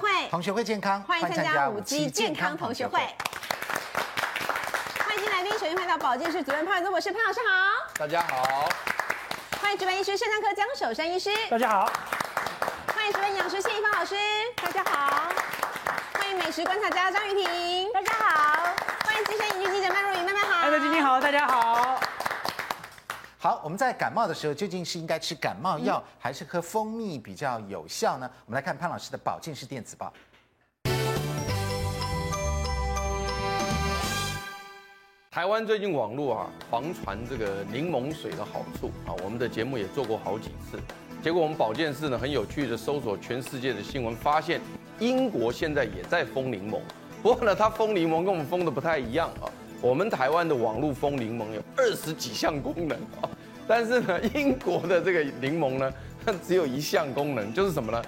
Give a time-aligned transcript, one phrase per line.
[0.00, 2.98] 会，同学会健康，欢迎参加五 G 健康同学会。
[5.06, 7.90] 欢迎新来，宾首先欢迎到保健室主任潘伟宗博士，潘老师好。
[7.98, 8.68] 大家好。
[9.60, 11.92] 欢迎值班医师肾脏科江守山医师，大家好。
[12.94, 14.14] 欢迎值班营养师谢一芳老师，
[14.56, 15.28] 大家好。
[16.14, 18.74] 欢迎美食观察家张雨婷，大家好。
[19.04, 20.66] 欢迎资深影剧记者麦若雨，麦麦好。
[20.66, 22.00] 艾德基你好，大家好。
[23.42, 28.30] 好，我们在感冒的时候，究竟是应该吃感冒药，嗯、还是喝蜂蜜比较有效呢？
[28.44, 30.12] 我们来看潘老师的保健室电子报。
[35.30, 40.78] 台湾最近网络啊，狂传这个柠檬水的好处啊，我们的节目也做过好几次。
[41.22, 44.60] 结果我们保健室呢，很有趣的搜索全世界的新闻，发现
[44.98, 46.78] 英国现在也在封柠檬。
[47.22, 49.48] 不过呢，它封柠檬跟我们封的不太一样啊。
[49.82, 53.28] 我们台湾的网络风柠檬有二十几项功能啊，
[53.66, 55.92] 但是呢， 英国的这个柠檬呢，
[56.24, 58.02] 它 只有一项功能，就是什么呢？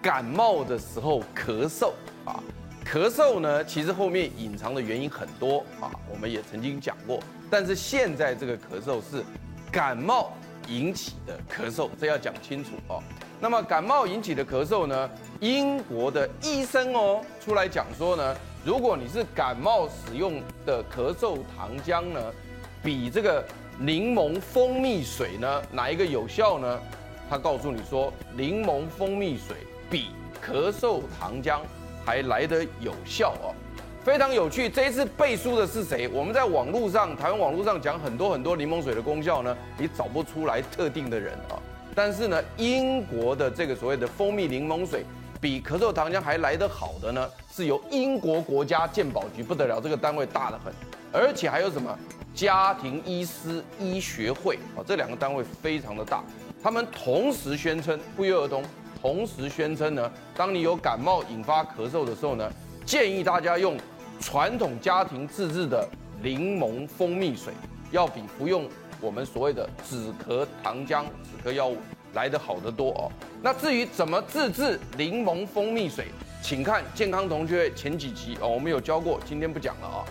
[0.00, 1.90] 感冒的时候咳嗽
[2.24, 2.40] 啊，
[2.84, 7.18] 咳嗽呢，其实后面隐藏的原因很多啊，我们也曾经讲过。
[7.50, 9.24] 但是现在这个咳嗽是
[9.72, 10.32] 感冒
[10.68, 13.02] 引起的咳嗽，这要讲清楚哦。
[13.40, 18.36] 那么感冒引起的咳嗽呢，英国的医生哦出来讲说呢。
[18.66, 22.20] 如果你是感冒使用的咳嗽糖浆呢，
[22.82, 23.44] 比这个
[23.78, 26.80] 柠檬蜂蜜水呢，哪一个有效呢？
[27.30, 29.58] 他告诉你说，柠檬蜂蜜水
[29.88, 30.06] 比
[30.44, 31.60] 咳嗽糖浆
[32.04, 33.54] 还来得有效哦，
[34.04, 34.68] 非常有趣。
[34.68, 36.08] 这一次背书的是谁？
[36.08, 41.54] 我们在网络上，台湾网络上讲很多很多柠檬水的功效呢，你找不出来特定的人啊。
[41.94, 45.04] 但是呢，英国的这个所谓的蜂蜜柠檬水。
[45.40, 50.72] 比咳嗽糖浆还来得好的呢，是由英国国家健保局，不得了，这个单位大得很，
[51.12, 51.96] 而且还有什么
[52.34, 56.24] 家庭医师医学会啊，这两个单位非常的大，
[56.62, 58.62] 他们同时宣称不约而同，
[59.00, 62.50] 同时宣称呢，当你有感冒引发咳嗽的时候呢，
[62.84, 63.76] 建议大家用
[64.20, 65.86] 传统家庭自制的
[66.22, 67.52] 柠檬蜂蜜水，
[67.90, 68.66] 要比服用
[69.00, 71.76] 我们所谓的止咳糖浆、止咳药物。
[72.16, 73.12] 来得好得多哦。
[73.42, 76.06] 那至于怎么自制柠檬蜂蜜水，
[76.42, 80.04] 请看健康同学前几集哦，我们有教过，今天不讲了啊。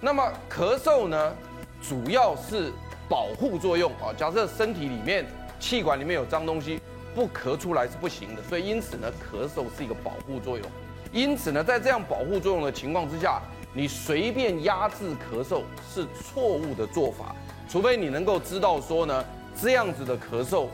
[0.00, 1.34] 那么咳嗽呢，
[1.82, 2.72] 主要是
[3.08, 4.14] 保护作用啊。
[4.16, 5.26] 假设身体里面
[5.58, 6.80] 气管里面有脏东西，
[7.14, 10.64] 不咳出来是不行的，所以因此呢，咳嗽是一个保护作用。
[11.12, 13.42] 因此呢，在这样保护作用的情况之下，
[13.74, 17.34] 你随便压制咳嗽是错误的做法，
[17.68, 19.24] 除非你能够知道说呢，
[19.60, 20.68] 这样子的咳嗽。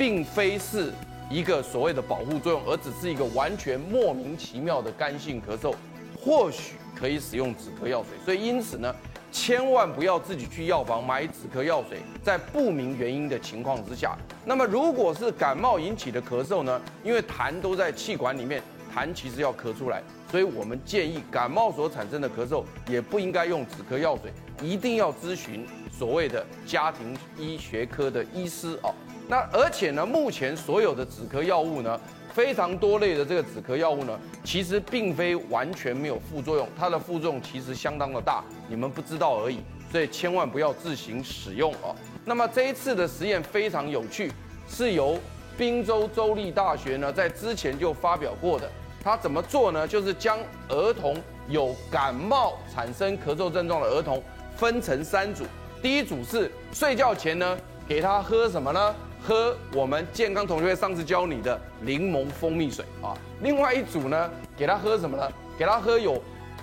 [0.00, 0.90] 并非是
[1.28, 5.74] 一个所谓的保护作用，而只是一个完全莫名其妙的干性咳嗽，
[6.18, 8.12] 或许可以使用止咳药水。
[8.24, 8.96] 所以因此呢，
[9.30, 14.16] 千万不要自己去药房买止咳药水，在不明原因的情况之下。
[14.42, 16.80] 那么如果是感冒引起的咳嗽呢？
[17.04, 18.62] 因为痰都在气管里面，
[18.96, 24.32] 痰其实要咳出来，所以我们建议感冒所产生的咳嗽也不应该用止咳药水，
[24.66, 28.94] 一定要咨询所谓的家庭医学科的医师哦。
[29.30, 32.00] 那而且呢，目前所有的止咳药物呢，
[32.34, 39.60] 非常多类的这个止咳药物呢，其实并非完全没有副作用，它的副作用其实相当的大，你们不知道而已，
[39.92, 41.94] 所以千万不要自行使用哦。
[42.24, 44.32] 那么这一次的实验非常有趣，
[44.68, 45.16] 是由
[45.56, 48.68] 宾州州立大学呢在之前就发表过的，
[49.00, 49.86] 他怎么做呢？
[49.86, 50.36] 就是将
[50.68, 51.16] 儿童
[51.48, 54.20] 有感冒产生咳嗽症状的儿童
[54.56, 55.44] 分成三组，
[55.80, 58.92] 第一组是睡觉前呢，给他喝什么呢？
[59.22, 65.30] 喝我们健康同学会上次教你的柠檬蜂蜜水啊，另外一组呢，给他喝什么呢？
[65.58, 66.22] 给他喝有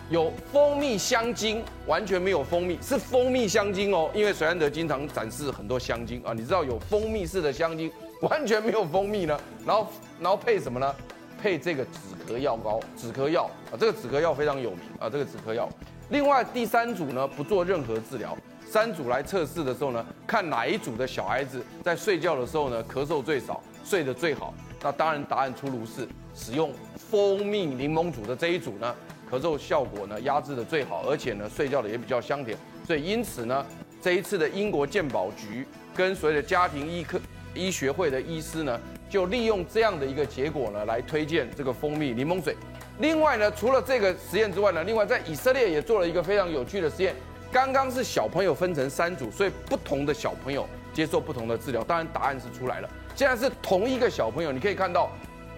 [0.09, 4.09] 有蜂蜜香精，完全没有蜂蜜，是蜂蜜香精哦。
[4.13, 7.91] 因为水安德经常展示很多香精啊，你知道有蜂蜜式的香精，
[8.21, 9.39] 完全没有蜂蜜呢。
[9.65, 9.87] 然后
[10.19, 10.95] 然后配什么呢？
[11.39, 15.69] 配这个止咳药膏，止咳药啊，这个止咳药非常有名啊，这个止咳药。
[16.09, 18.35] 另外第三组呢，不做任何治疗。
[18.69, 24.53] 三组来测试的时候呢，看哪一组的小孩子在睡觉的时候呢，咳嗽最少，睡得最好。
[24.83, 26.05] 那当然答案出炉是
[26.35, 28.93] 使用蜂蜜柠檬组的这一组呢，
[29.31, 32.57] 咳嗽效果呢压制的最好，而且呢睡觉的也比较香甜。
[32.85, 33.65] 所以因此呢，
[34.01, 35.65] 这一次的英国健保局
[35.95, 37.17] 跟所谓的家庭医科
[37.53, 38.77] 医学会的医师呢，
[39.09, 42.53] 就利用这样的一个结果呢，来推荐这个蜂蜜柠檬水。
[42.99, 47.15] 另外呢，除了这个实验之外呢，另外在以色列也做了一个非常有趣的实验。
[47.51, 51.83] 刚刚是小朋友分成三组，所以不同的小朋友接受不同的治疗。
[51.83, 52.89] 当然答案是出来了。
[53.15, 55.09] 现在是同一个小朋友，你可以看到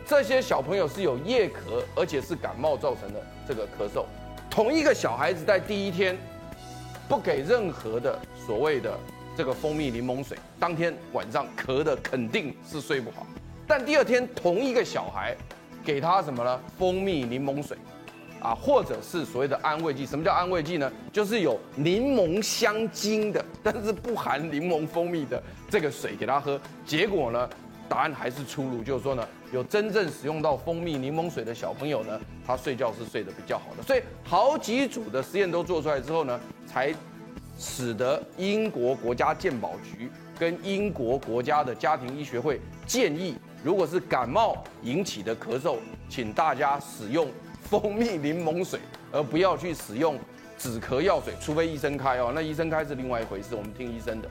[0.05, 4.05] 这些小朋友是有夜咳，而且是感冒造成的这个咳嗽。
[4.49, 6.17] 同一个小孩子在第一天
[7.07, 8.97] 不给任何的所谓的
[9.35, 13.25] 这个蜂蜜柠檬水，当天晚上咳的肯定是睡不好。
[13.67, 15.35] 但第二天同一个小孩
[15.83, 16.59] 给他什么呢？
[16.77, 17.77] 蜂蜜柠檬水，
[18.41, 20.05] 啊，或者是所谓的安慰剂。
[20.05, 20.91] 什么叫安慰剂呢？
[21.11, 26.59] 就是有柠檬香精的， 但是不含柠檬蜂蜜的这个水给他喝。
[26.85, 27.49] 结果呢，
[27.87, 33.83] 答案还是出炉，就是说呢，有真正使用到蜂蜜柠檬水的小朋友呢，他睡觉是睡得比较好的。
[33.83, 36.93] 所以好几组的实验都做出来之后呢，才
[37.57, 40.09] 使得英国国家健保局
[40.39, 45.75] 跟英国国家的家庭医学会建议，如果是感冒引起的咳嗽，
[46.07, 47.27] 请大家使用
[47.69, 48.79] 蜂蜜柠檬水，
[49.11, 50.17] 而不要去使用
[50.57, 52.31] 止咳药水，除非医生开哦。
[52.33, 54.27] 那医生开是另外一回事，我们听医生的。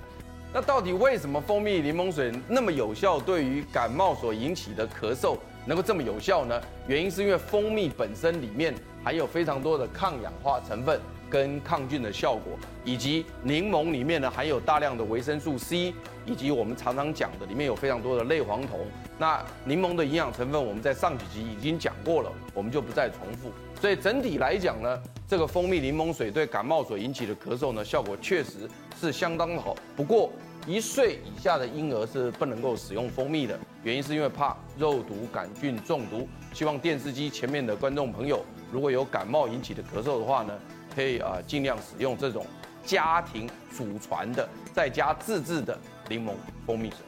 [0.53, 6.61] 那到底为什么蜂蜜柠檬水那么有效，对于感冒所引起的咳嗽能够这么有效呢？
[6.89, 8.75] 原因是因为蜂蜜本身里面
[9.05, 11.01] 含有非常多的抗氧化成分
[11.31, 15.95] 跟抗菌的效果，以及柠檬里面呢含有大量的维生素 C，
[16.27, 18.81] 以及我们常常讲的里面有非常多的类黄酮。
[19.19, 23.51] 那柠檬的营养成分我们在上几集已经讲过了，我们就不再重复。
[23.81, 28.69] 所以整体来讲呢，这个蜂蜜柠檬水对感冒所引起的咳嗽呢，效果确实
[29.01, 29.77] 是相当好。
[29.97, 30.31] 不过
[30.67, 36.29] 一岁以下的婴儿是不能够使用蜂蜜的，原因是因为怕肉毒杆菌中毒。
[36.53, 40.59] 希望电视机前面的观众朋友，如果有感冒引起的咳嗽的话呢，
[40.99, 42.45] 可以啊尽量使用这种
[42.85, 45.79] 家庭祖传的在家自制的
[46.09, 46.33] 柠檬
[46.67, 46.99] 蜂蜜水。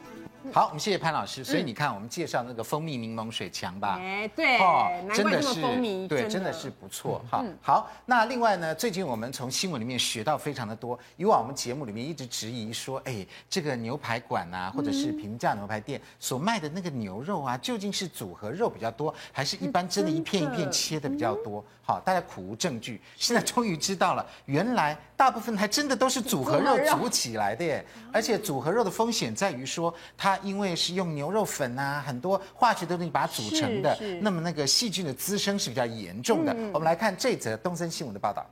[0.53, 1.45] 好，我们谢谢潘老师。
[1.45, 3.99] 所以你看，我们介绍那个蜂蜜柠檬水强吧？
[4.01, 5.61] 哎，对，哦，真的是
[6.09, 7.21] 对，真的是不错。
[7.31, 7.91] 哈，好。
[8.07, 10.99] 那另外呢，最近我们从新闻里面学到非常的多。
[11.17, 21.63] 以往我们节目里面一直质疑说，哎，这个牛排馆啊，或者是平价牛排店所卖的那个牛肉啊，究竟是组合肉比较多，还是一般真的一片一片切的比较多？
[21.91, 23.01] 好，大家苦无证据。
[23.17, 27.85] 现在终于知道了，原来大部分还真的都是组合肉组起来的耶。
[28.13, 30.39] 而且组合肉的风险在于说它。
[30.43, 36.53] 因为是用牛肉粉啊，很多化学的东西把它组成的，那么那个细菌的滋生是比较严重的。
[36.57, 38.45] 嗯、我们来看这则东森新闻的报道。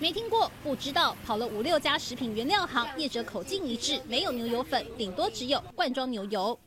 [0.00, 6.58] 没听过，不知道，跑了五六家食品原料行，业者口径一致，没有牛油粉，顶多只有罐装牛油。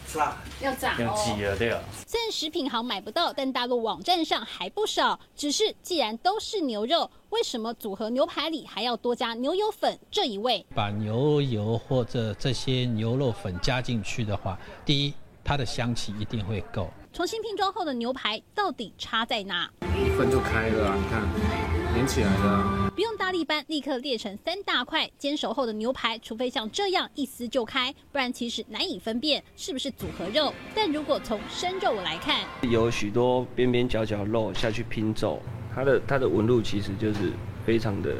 [0.62, 1.82] 要炸，要挤了对啊。
[2.06, 5.20] 虽然食品行买不到，但大陆网站上还不少。
[5.36, 9.98] 只是既然都是牛肉，为什么组合牛排里还要多加牛油粉？
[10.12, 15.14] 这一位把牛油或者这些牛肉粉加进去的话，第一，
[15.44, 16.88] 它的香气一定会够。
[17.12, 19.68] 重新拼装后的牛排到底差在哪？
[19.82, 21.63] 一分就开了啊，你看。
[22.04, 25.10] 连起来的，不用大力扳，立刻裂成三大块。
[25.18, 30.54] 煎熟后的牛排，除非像这样一撕就开，不然其实难以分辨是不是组合肉。
[30.76, 35.42] 但如果从生肉来看，有许多边边角角肉下去拼凑，
[35.74, 37.32] 它的它的纹路其实就是
[37.66, 38.18] 非常的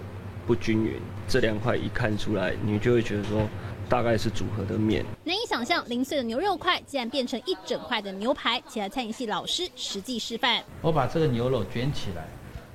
[0.48, 0.94] 不均匀。
[1.28, 3.46] 这两块一看出来，你就会觉得说
[3.90, 5.04] 大概是组合的面。
[5.26, 8.64] 难以想象零碎的牛肉块竟然变成一整块的牛排。
[8.66, 10.64] 请来餐饮系老师实际示范。
[10.82, 12.26] 我把这个牛肉卷起来。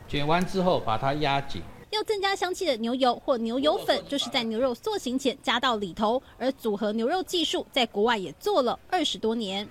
[0.08, 1.62] 卷完之后，把它压紧。
[1.90, 6.22] 要增加香气的牛油或牛油粉，就是在牛肉塑形前加到里头。
[6.38, 9.66] 而组合牛肉技术在国外也做了二十多年。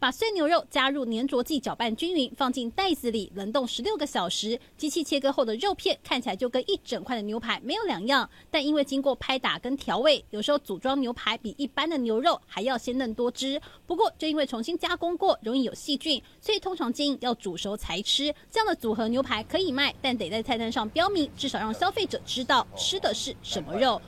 [0.00, 4.56] 把碎牛肉加入粘着剂，搅拌均匀，放进袋子里冷冻十六个小时。
[4.76, 13.60] 机器切割后的肉片看起来就跟一整块的牛排没有两样，但因为经过拍打跟调味，有时候组装牛排比一般的牛肉还要鲜嫩多汁。
[13.88, 18.32] 不过就因为重新加工过，容易有细菌，所以通常建议要煮熟才吃。
[18.52, 24.00] 这样的组合牛排可以卖，但得在菜单上标明，至少让消费者知道吃的是什么肉。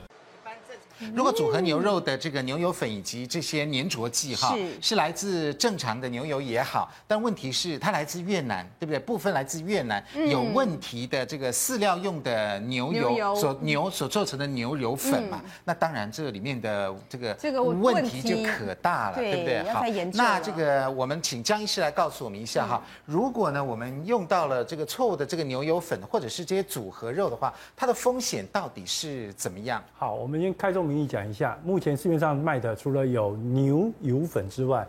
[1.15, 4.91] 如果组合牛肉的这个牛油粉以及这些粘着剂哈，是。
[4.91, 8.99] 是来自正常的牛油也好，但问题是它来自越南，对不对？
[8.99, 19.63] 部分来自越南有问题的这个饲料用的牛油所牛所做成的牛油粉嘛，那当然这里面的这个这个问题就可大了，对不对？
[19.71, 29.83] 好，那这个我们请江医师来告诉我们一下哈，如果呢我们用到了这个错误的这个牛油粉或者是这些组合肉的话，它的风险到底是怎么样？
[29.97, 31.01] 好，我们先开宗。
[31.01, 34.85] 你讲一下，目前市面上卖的除了有牛油粉之外，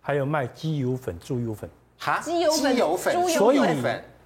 [0.00, 1.68] 还有卖鸡油粉、猪油粉。
[1.98, 3.14] 哈，鸡油粉、猪油粉。
[3.32, 3.60] 所以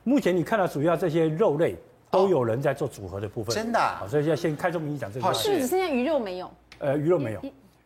[0.04, 1.76] 目前你看到主要这些肉类
[2.10, 3.54] 都有人在做组合的部分。
[3.54, 3.78] 真的。
[3.78, 5.32] 好，所以要先开宗明义讲这个。
[5.32, 6.50] 是只剩下鱼肉没有？
[6.78, 7.40] 呃，鱼肉没有。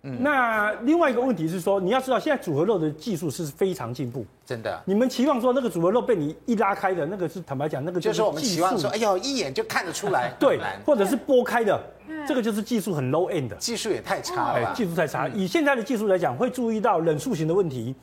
[0.06, 0.22] 嗯。
[0.22, 4.24] 那另外一个问题是说，你要知道现在组合肉的技术是非常进步。
[4.46, 4.80] 真的。
[4.86, 10.32] 你们期望说那个组合肉被你一拉开的那个是坦白讲，那个就是我们期望说，哎呦，一眼就看得出来。
[10.38, 10.58] 对。
[10.84, 11.78] 或者是剥开的。
[12.26, 14.68] 这个就是技术很 low end 的，技术也太差了。
[14.68, 15.28] 哎，技术太差。
[15.28, 17.94] 以现在的技术来讲，会注意到冷塑型的问题，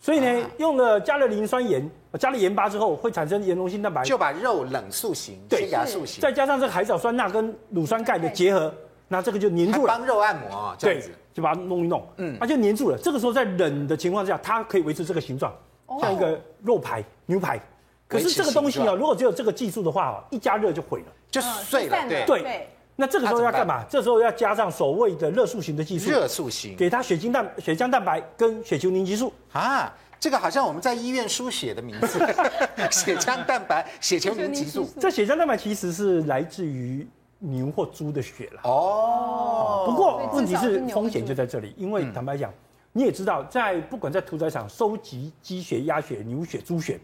[0.00, 8.72] 所以呢，用了加了磷酸盐，加了盐巴之后，会产生盐溶性蛋白，就把肉冷塑形，对，塑形，再加上这个海藻酸钠跟乳酸钙的结合，
[9.14, 12.98] 那这个就粘住了，帮肉按摩这样子，就把它弄一弄，嗯，它就粘住了。
[12.98, 15.54] 这个时候在冷的情况下，它可以维持这个形状，
[16.00, 17.60] 像一个肉排、牛排。
[18.08, 21.96] 可是这个东西啊，如果只有这个技术的话，一加热就毁了，就碎了。
[22.08, 22.68] 对对。
[22.96, 23.84] 那这个时候要干嘛？
[23.88, 29.92] 这时候要加上所谓的热塑形的技术，热塑形，给它血清蛋、血浆蛋白跟血球凝集素啊。
[30.20, 32.18] 这个好像我们在医院输血的名字，
[32.90, 34.88] 血浆蛋白、血球凝集素。
[34.98, 37.06] 这血浆蛋白其实是来自于
[37.38, 38.60] 牛或猪的血了。
[38.64, 39.84] 哦。
[39.86, 42.52] 不过问题是风险就在这里，因为坦白讲，
[42.92, 47.00] 你也知道，在不管在屠宰场收集鸡血、鸭血、牛血、猪血。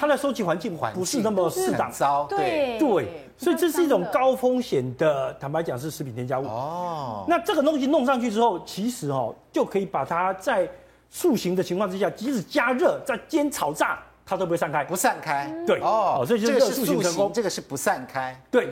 [0.00, 6.44] 它的收集环境不是那么适当，糟，对对，所以这是一种高风险的，坦白讲是食品添加物。
[6.44, 10.70] 哦，那这个东西弄上去之后，其实哦就可以把它在
[11.10, 15.52] 塑形的情况之下，即使加热、再煎、炒、炸，它都不会散开，不散开。
[15.66, 18.40] 对，哦，所以就是热塑形成功，这个是不散开。
[18.52, 18.68] 对。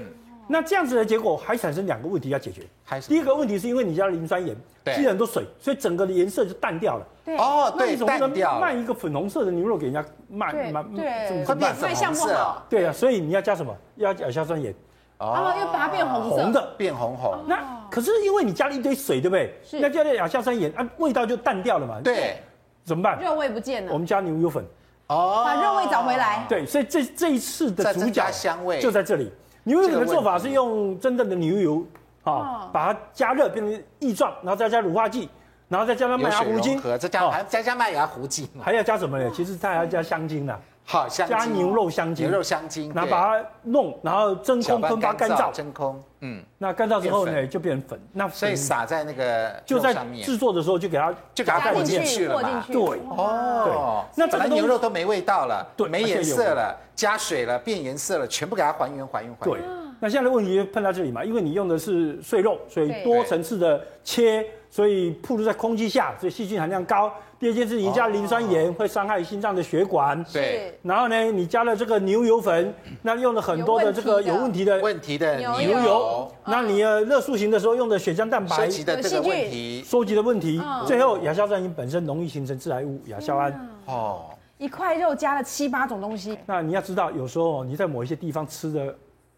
[0.49, 2.63] 那这样子的结果还产生两个问题要解决。
[2.85, 4.57] 还是第一个问题是因为你加了磷酸盐，
[4.95, 7.07] 吸了很多水，所以整个的颜色就淡掉了。
[7.25, 12.63] 对哦，对，那你总不能卖一个粉红色的牛肉给人家卖卖，对，会变粉红色。
[12.69, 13.75] 对啊，所以你要加什么？
[13.97, 14.73] 要亚硝酸盐。
[15.19, 17.43] 哦，要把它变红红的，变红红。
[17.49, 19.55] 那可是因为你加了一堆水，对不对？
[19.65, 19.81] 是。
[19.81, 22.01] 那加了亚硝酸盐，啊，味道就淡掉了嘛。
[22.05, 22.37] 对。
[22.85, 23.19] 怎么办？
[23.21, 23.93] 肉味不见了。
[23.93, 24.65] 我们加牛油粉。
[25.09, 25.43] 哦。
[25.45, 26.45] 把肉味找回来。
[26.49, 29.33] 对，所以这这一次的主角香味就在这里。
[29.67, 31.85] 牛油粉的做法是用真正的牛油，
[32.23, 35.29] 啊，把它加热变成液状，然后再加乳化剂，
[35.69, 39.29] 然后再加上麦芽糊精，再加还再加麦芽糊精，还要加什么呢？
[39.35, 40.57] 其实它还要加香精呢。
[40.85, 48.01] 好，加牛肉香精，牛肉香精，然后把它弄，然后真空喷发干燥，真空，嗯，那干燥之后呢，就变成粉。
[48.13, 52.27] 那所以撒在那个就在制作的时候就给它就给它带进去。
[52.27, 52.65] 了嘛。
[52.67, 52.81] 对，
[53.17, 59.61] 哦，那本来牛肉都没味道了，对，没颜色了，加水了，变颜色了，全部给它还原还原还原。
[59.61, 59.61] 对，
[60.01, 67.11] 那现在的问题就碰到这里嘛，因为你用的是碎肉，所以多层次的切，所以暴露在空气下，所以细菌含量高。
[67.39, 70.25] 第二件事，你加磷酸盐会伤害心脏的血管。
[70.33, 70.79] 对。
[70.83, 72.73] 然后呢，你加了这个牛油粉，
[73.03, 76.33] 那用了很多的这个有问题的问题的牛油。
[76.47, 80.63] 那你热塑形的时候用的血浆蛋白收集的这个问题，收集的问题。
[80.87, 83.69] 最后亚硝酸盐本身容易形成致癌物亚硝胺。
[83.85, 84.25] 哦。
[84.59, 86.39] 一块肉加了七八种东西。
[86.47, 88.97] 那你要知道，有时候你在某一些地方吃的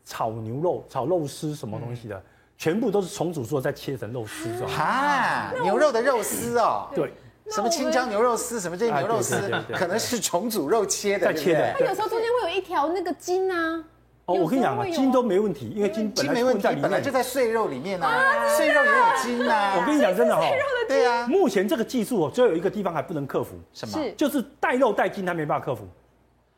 [0.08, 2.22] 炒牛肉、炒肉丝什么东西的，
[2.56, 4.48] 全部都是重组之后再切成肉丝。
[4.64, 6.88] 哈，牛肉的肉丝哦。
[6.94, 7.12] 对。
[7.50, 11.72] 什么青椒牛肉丝，什么这些牛肉丝，可能是重组肉切的，再切的。
[11.78, 13.82] 它有时候中间会有一条那个筋啊。
[14.26, 19.76] 哦，我跟你讲啊，筋都没问题，因为筋本来没问题，本来就在碎肉里面啊，碎肉也有筋啊。
[19.80, 20.42] 我跟你讲真的哈，
[20.86, 21.26] 对啊。
[21.26, 23.98] 目前这个技术哦，只有一个地方还不能克服，什么？
[24.14, 25.88] 就是带肉带筋，它没办法克服。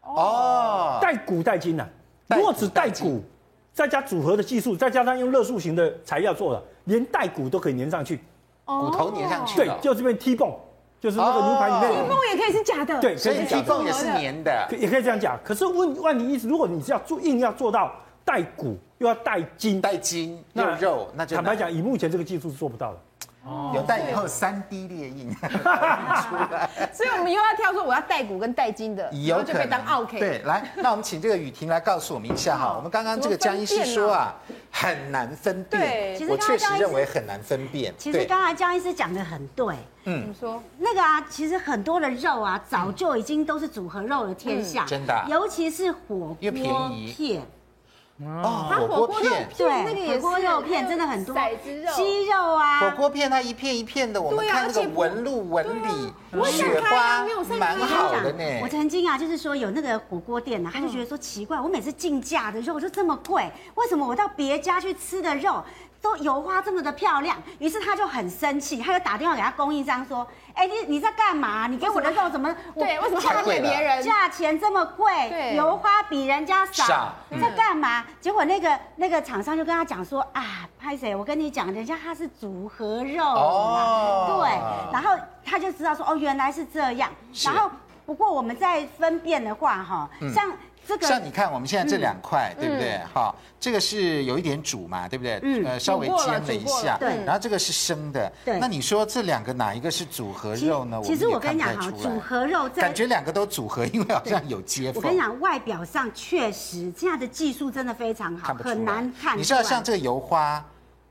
[0.02, 0.98] 哦。
[1.00, 1.86] 带骨带筋呐，
[2.30, 3.22] 如果只带骨，
[3.80, 8.20] 再加组合的技术，再加上用热塑型的材料做的，连带骨都可以粘上去。
[8.66, 9.56] 骨头粘上去。
[9.56, 10.54] 对，就这边 T-bone。
[11.00, 15.40] 就是那个牛排里面，T-bone 也可以是假的，对，所以 T-bone 也是粘的，也可以这样讲。
[15.42, 17.90] 可是问问你意思，如果你是要做硬要做到
[18.22, 22.98] 带骨又要带筋，带筋那肉，那就坦白讲，以目前这个技术是做不到的。
[23.42, 25.34] 哦，有带以后三 D 列印，
[26.92, 30.18] 所以我们以后要挑说我要带骨跟带筋的，以后就可以当 OK。
[30.18, 32.74] 对，来，那我们请这个雨婷来告诉我们一下哈。
[32.76, 34.34] 我们刚刚这个江医师说啊，
[34.70, 37.94] 很难分辨，我确实认为很难分辨。
[37.96, 40.62] 其实刚才江医师讲的很对，嗯，怎么说？
[40.78, 47.40] 那个啊，其实很多的肉啊，早就已经都是组合肉的天下，真的，尤其是火锅片。
[48.22, 51.34] 哦，火锅片，对，那个也火锅肉片真的很多，
[51.94, 56.12] 鸡肉啊，火锅片它一片一片的，我们看那个纹路纹理，
[56.50, 57.24] 雪花
[57.58, 58.44] 蛮好的呢。
[58.62, 65.64] 我曾经啊，就是说有那个火锅店呢，他就觉得说奇怪，我每次进价的肉就这么贵，为什么我到别家去吃的肉
[66.02, 67.36] 都油花这么的漂亮？
[67.58, 70.26] 于是他就很生气，他就打电话给他供应商说。
[70.52, 71.66] 哎，你你在干嘛？
[71.68, 72.54] 你给我的肉怎么？
[72.74, 74.02] 对，为什么还给别人？
[74.02, 78.04] 价钱这么贵，油花比人家少，在干嘛？
[78.20, 81.14] 结果那个那个厂商就跟他讲说啊，拍谁？
[81.14, 84.50] 我跟你讲，人家他是组合肉哦，对，
[84.92, 87.08] 然后他就知道说哦，原来是这样。
[87.44, 87.70] 然后
[88.04, 90.50] 不过我们在分辨的话哈，像。
[91.00, 92.98] 像你看，我们现在这两块，对不对？
[93.12, 95.40] 哈，这个是有一点煮嘛，对不对？
[95.42, 97.24] 嗯，呃，稍微煎了一下，对。
[97.24, 98.58] 然后这个是生的，对。
[98.58, 101.00] 那你说这两个哪一个是组合肉呢？
[101.04, 104.96] 其实我跟你讲哈，组合肉感觉两个都组合，因为好像有接缝。
[104.96, 109.38] 我跟你讲，外表上确实现在的技术真的非常好，很难看。
[109.38, 110.64] 你知道像这个油花，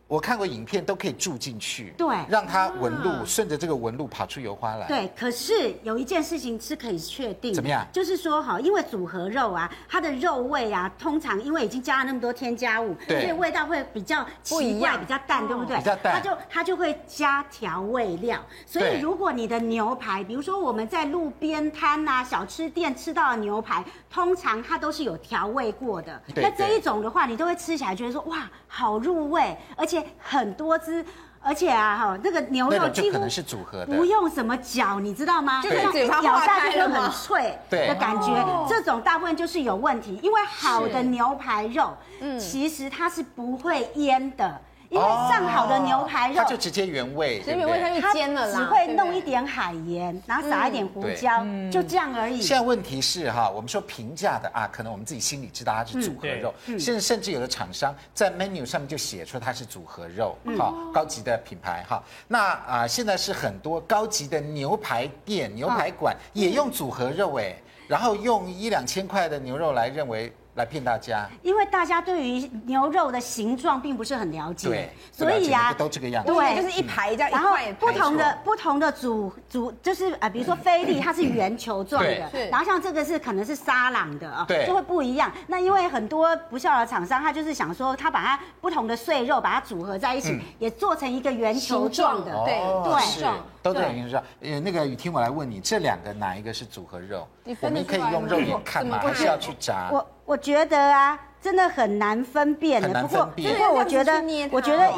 [0.09, 4.87] 我看过影片，都可以注进去，对，让它纹路顺着这个纹路跑出油花来。
[4.87, 7.85] 对，可是有一件事情是可以确定，怎么样？
[7.93, 15.77] 就是说哈，因为组合肉啊，它的肉味啊，通常因为已经加了那么多添加物，所以味道会比较奇怪，比较淡，对不对？
[15.77, 16.15] 比较淡。
[16.15, 26.19] 它就它就会加调味料，所以如果你的牛排，比如说我们在路边摊啊、小吃店吃到的牛排，通常它都是有调味过的。
[26.35, 29.98] 那这一种的话，你都会吃起来觉得说哇，好入味，而且。
[30.17, 31.03] 很多只，
[31.41, 35.61] 而且啊哈，那个牛肉几乎可能是组合的，不用什么搅，你知道吗？
[35.61, 38.65] 就是咬下去就很脆的感觉。
[38.67, 44.59] 这种大部分就是有问题，因为好的牛排肉，嗯其实它是不会腌的。
[44.89, 52.41] 因为上好的牛排肉，它就直接原味，直接原味它就煎了啦，只会弄一点海盐，然后撒一点胡椒，就这样而已。
[52.41, 62.03] 现在问题是哈，我们说平价的啊，可能我们自己心里知道它是组合肉，现在甚至有的厂商在 menu 上面就写出它是组合肉，哈，高级的品牌哈。
[62.27, 67.55] 那啊，现在是很多高级的牛排店、牛排馆也用组合肉哎，
[67.87, 70.33] 然后用一两千块的牛肉来认为。
[70.59, 85.31] 来骗大家，因为大家对于牛肉的形状并不是很了解，对，所以啊，都这个样子，对，就是一排这样，然后不同的不同的组组，就是啊，比如说菲力，它是圆球状的，然后像这个是可能是沙朗的啊，对，就会不一样。
[85.47, 93.23] 那因为很多不肖的厂商，他就是想说，他把它不同的碎肉把它组合在一起，也做成一个圆球状的，对对，
[93.61, 94.23] 都这样形状。
[94.41, 97.27] 呃，那个雨婷，我来问你，这两个哪一个是组合肉？
[97.61, 98.99] 我们可以用肉眼看吗？
[98.99, 99.89] 还是要去炸？
[99.91, 102.87] 我我觉得啊，真的很难分辨的。
[103.01, 104.13] 不过不过，我觉得
[104.51, 104.91] 我觉得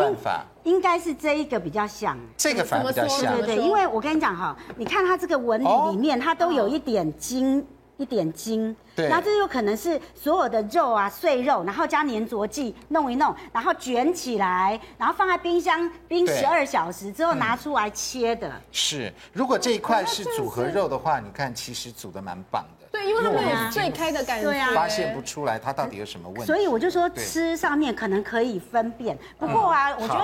[0.64, 2.18] 应应该是这一个比较像。
[2.38, 3.38] 这个反而比较像。
[3.38, 7.66] 对对对，因为我跟你讲哈，你看它这个纹理里面，它都有一点筋。
[8.02, 18.50] 一点筋，对，然后这有可能是所有的肉啊碎肉，然后加粘着剂弄一弄，然后卷起来，然后放在冰箱冰十二小时之后拿出来切的。
[18.50, 22.81] 嗯、是，如果这一块是组合肉的话，你看其实组的蛮棒的。
[23.02, 26.46] 对，因为他没有最开的感觉，发现不出来它到底有什么问题。
[26.46, 29.18] 所以我就说吃上面可能可以分辨。
[29.38, 30.24] 不过啊，我觉得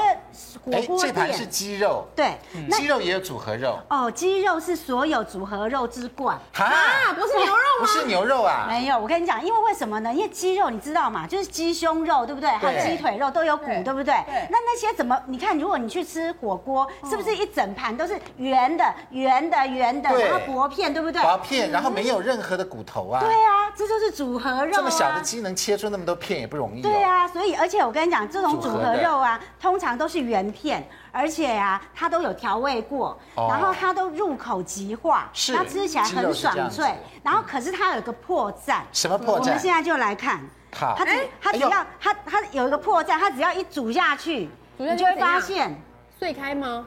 [0.63, 2.37] 火锅这盘是鸡肉，对，
[2.71, 3.79] 鸡肉也有组合肉。
[3.89, 7.79] 哦，鸡肉是所有组合肉之冠啊，不是牛肉吗？
[7.79, 8.99] 不是牛肉啊，没有。
[8.99, 10.13] 我跟你讲，因为为什么呢？
[10.13, 12.49] 因为鸡肉你知道嘛，就是鸡胸肉，对不对？
[12.49, 14.13] 还有鸡腿肉都有骨，对不对？
[14.49, 15.17] 那那些怎么？
[15.27, 21.21] 你看，如果你去吃火锅，是不是一整盘都是圆的、圆的、圆的，然后薄片，对不对？
[21.21, 23.19] 薄片，然后没有任何的骨头啊！
[23.19, 24.75] 对啊，这就是组合肉啊！
[24.75, 26.82] 这么小的鸡能切出那么多片也不容易。
[26.82, 36.93] 对啊，所以而且我跟你讲，这种组合肉啊，通常都是原片，而且啊，它都有调味过，然后它都入口即化，它吃起来很爽脆。
[37.23, 39.39] 然后可是它有个破绽，什么破绽？
[39.39, 40.39] 我们现在就来看，
[40.71, 41.06] 它它
[41.41, 45.75] 它只要它它有一个破绽，它只要一煮下去，你就会发现
[46.19, 46.86] 碎开吗？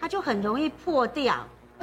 [0.00, 1.34] 它就很容易破掉。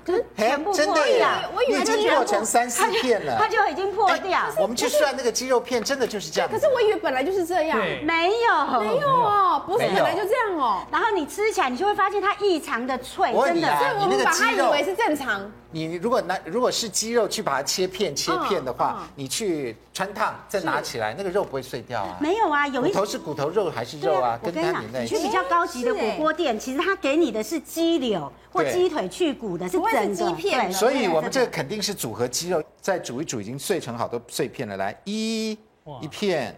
[0.06, 4.40] 可是全部破掉，我以为已经破成三四片了，它就已经破掉。
[4.58, 6.50] 我们去算那个鸡肉片，真的就是这样。
[6.50, 10.86] 可是我以为本来就是这样，没有，没有哦，不是本来就这样哦。
[10.92, 13.68] 然后你吃起来，你就会发现它异常的脆，真的。
[13.78, 15.52] 所以我们把它以为是正常。
[15.70, 22.16] 你如果拿如果是鸡肉去把它切片切片的话，你去穿烫再拿起来，那个肉不会碎掉啊。
[22.22, 24.40] 没有啊，有一骨头是骨头，肉还是肉啊。
[24.42, 30.72] 我跟你讲，你去比较高级的火锅店，其实它给你的是鸡柳或鸡腿去骨的，是整片。
[30.72, 34.78] 所以我们这个肯定是组合鸡肉，再煮一煮，已经碎成好多碎片了。
[34.78, 35.58] 来，一
[36.02, 36.56] 一片，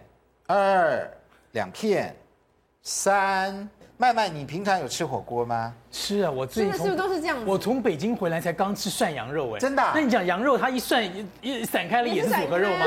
[0.47, 1.09] 二
[1.51, 2.15] 两片，
[2.81, 3.69] 三。
[4.01, 5.73] 麦麦，你平常有吃火锅吗？
[5.91, 7.37] 吃啊，我最近是不是都是这样？
[7.45, 9.83] 我从北京回来才刚吃涮羊肉，哎，真的？
[9.93, 11.03] 那你讲羊肉，它一涮
[11.41, 12.85] 一散开了也是组合肉吗？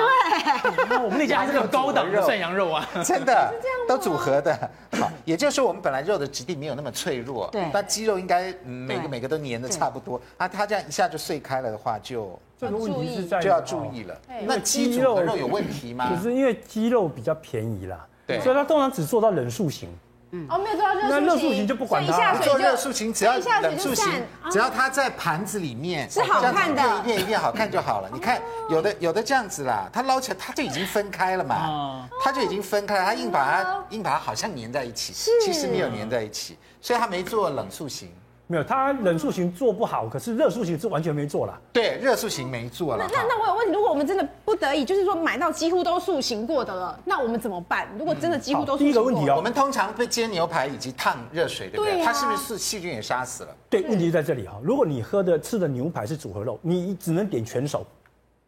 [0.62, 3.52] 对，那我们那家还是个高档的涮羊肉啊， 真的，
[3.86, 4.58] 都组合的。
[4.92, 14.18] 好，也就是说我们本来肉的质地没有那么脆弱，对，那鸡肉应该每个每个都粘的差不多，啊，它这样一下就碎开了的话，就这个问题是在就要注意了。
[14.46, 16.08] 那鸡肉肉有问题吗？
[16.08, 19.90] 可是因为鸡肉比较便宜啦，对，所以它通常只做到冷塑型。
[20.34, 24.06] 嗯，哦，没有做到热塑型，那热塑型就不管它，做热塑型只要冷塑型，
[24.50, 28.08] 只要它在盘子里面是好看的，一片一片好看就好了。
[28.12, 28.40] 你看
[28.70, 35.12] 有的有的这样子啦，它捞起来它就已经分开了嘛，它就已经分开了，它硬把它硬把它好像粘在一起，
[35.44, 38.10] 其实没有粘在一起，所以它没做冷塑型。
[38.52, 41.58] 没有，它冷塑形做不好，可是热塑形是完全没做了。
[41.72, 43.08] 对，热塑形没做了。
[43.10, 47.88] 那那我有问题，如果我们真的不得已，就是说买到几乎都塑形过的了，那我们怎么办？
[47.98, 52.04] 如果真的几乎都塑形过，第一个问题哦，我们通常会煎牛排以及烫热水，对不对？
[52.04, 53.48] 它是不是细菌也杀死了？
[53.70, 54.58] 对，问题就在这里哈。
[54.62, 57.86] 如果你喝的吃的牛排是组合肉，你只能点全熟。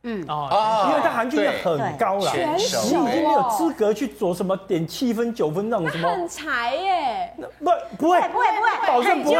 [0.06, 6.06] 嗯哦，因为它含菌量很高了，全熟，你已经没有资格去做什么点七分九分那种什么。
[6.06, 6.93] 很柴耶。
[7.36, 9.36] 不不会不会不会，保证不会。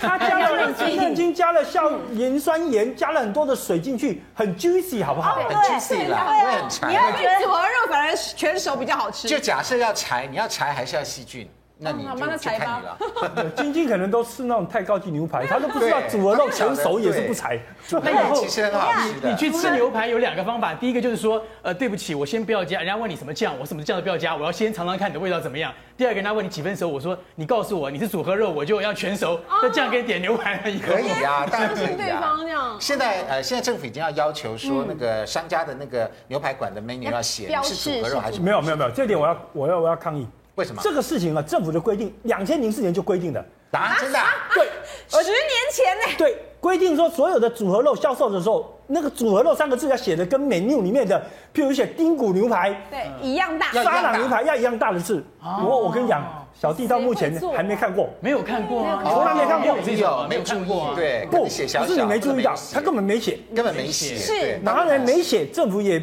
[0.00, 5.36] 它加了嫩筋，加了酵盐酸盐，加了很多的水进去，很 juicy，好不好？
[5.36, 6.88] 很 juicy 啦，不会很柴。
[6.88, 9.28] 你要觉得组合肉反而全熟比较好吃。
[9.28, 11.48] 就假设要柴，你要柴还是要细菌？
[11.80, 12.98] 那你就看你了。
[13.56, 17.58] 晶晶可能都吃那种太高级牛排，他都不知道煮了肉全熟也是不柴。
[18.02, 19.30] 那以后其实很好吃的。
[19.30, 22.78] 你去吃牛排有两个方法，第一个就是说，呃，对不起，我先不要加。
[22.78, 25.72] 人家问你什么酱，我什么酱都不要加，我要先尝尝看你的味道怎么样。
[25.96, 29.38] 第二个人家问你几分熟，我说你告诉我你是组合肉，我就要全熟。
[29.62, 30.80] 那这样可以点牛排可以
[31.22, 32.76] 啊，当然可以对方这样。
[32.80, 40.26] 现在呃，现在政府已经要要求说，那个商家的那个牛排馆的 menu 要写是组合肉还是没有没有没有，这点我要我要我要抗议。
[40.58, 40.82] 为什么？
[40.82, 41.40] 这个事情啊？
[41.40, 43.38] 政府的规定，两千零四年就规定的。
[43.70, 44.18] 啊，真的？
[44.54, 44.66] 对，
[45.08, 45.36] 十年
[45.72, 46.14] 前呢？
[46.18, 51.22] 对，规定说所有的组合肉销售的时候，那个组合肉三个字要写的跟 menu 里面的，
[51.54, 55.22] 譬如写丁骨牛排，对，一样大，沙朗牛排要一样大的字。
[55.40, 66.02] 我我跟你讲，小弟到目前还没看过，没有看过，从来没看过，没有没有看过，对，不，不是你没注意到，他根本没写，根本没写，是，然后呢没写，政府也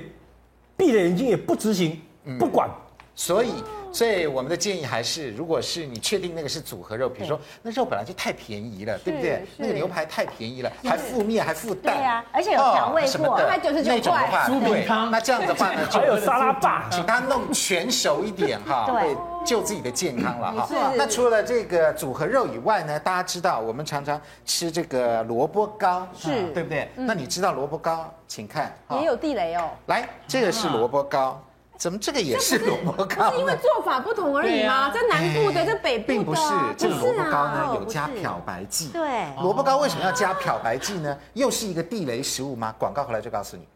[0.78, 2.00] 闭着眼睛也不执行，
[2.40, 2.70] 不管，
[3.16, 3.50] 所以。
[3.96, 9.42] 所以我们的建议还是，如果是你确定那个是组合肉，比如说那肉本来就太便宜了，对不对？
[9.56, 13.96] 那个牛排太便宜了，还附面还附蛋，对呀，而且有调味过，还九十九块。
[13.96, 20.92] 那种的话，对，那这样的话呢， 还有沙拉吧，请他弄全熟一点哈，对救自己的健康了哈。
[20.98, 26.90] 那除了这个组合肉以外呢，大家知道我们常常吃这个萝卜糕，是对不对？
[26.96, 28.14] 那你知道萝卜糕？
[28.28, 29.70] 请看，也有地雷哦。
[29.86, 31.42] 来，这个是萝卜糕。
[31.78, 33.32] 怎么这个也是萝卜糕？
[33.32, 34.90] 是因为做法不同而已吗？
[34.94, 36.42] 这南部的，这北部的，并不是。
[36.78, 38.88] 这个萝卜糕呢，有加漂白剂。
[38.94, 41.18] 对，萝卜糕为什么要加漂白剂呢？
[41.34, 42.74] 又是一个地雷食物吗？
[42.80, 43.68] 广告回来就告诉你。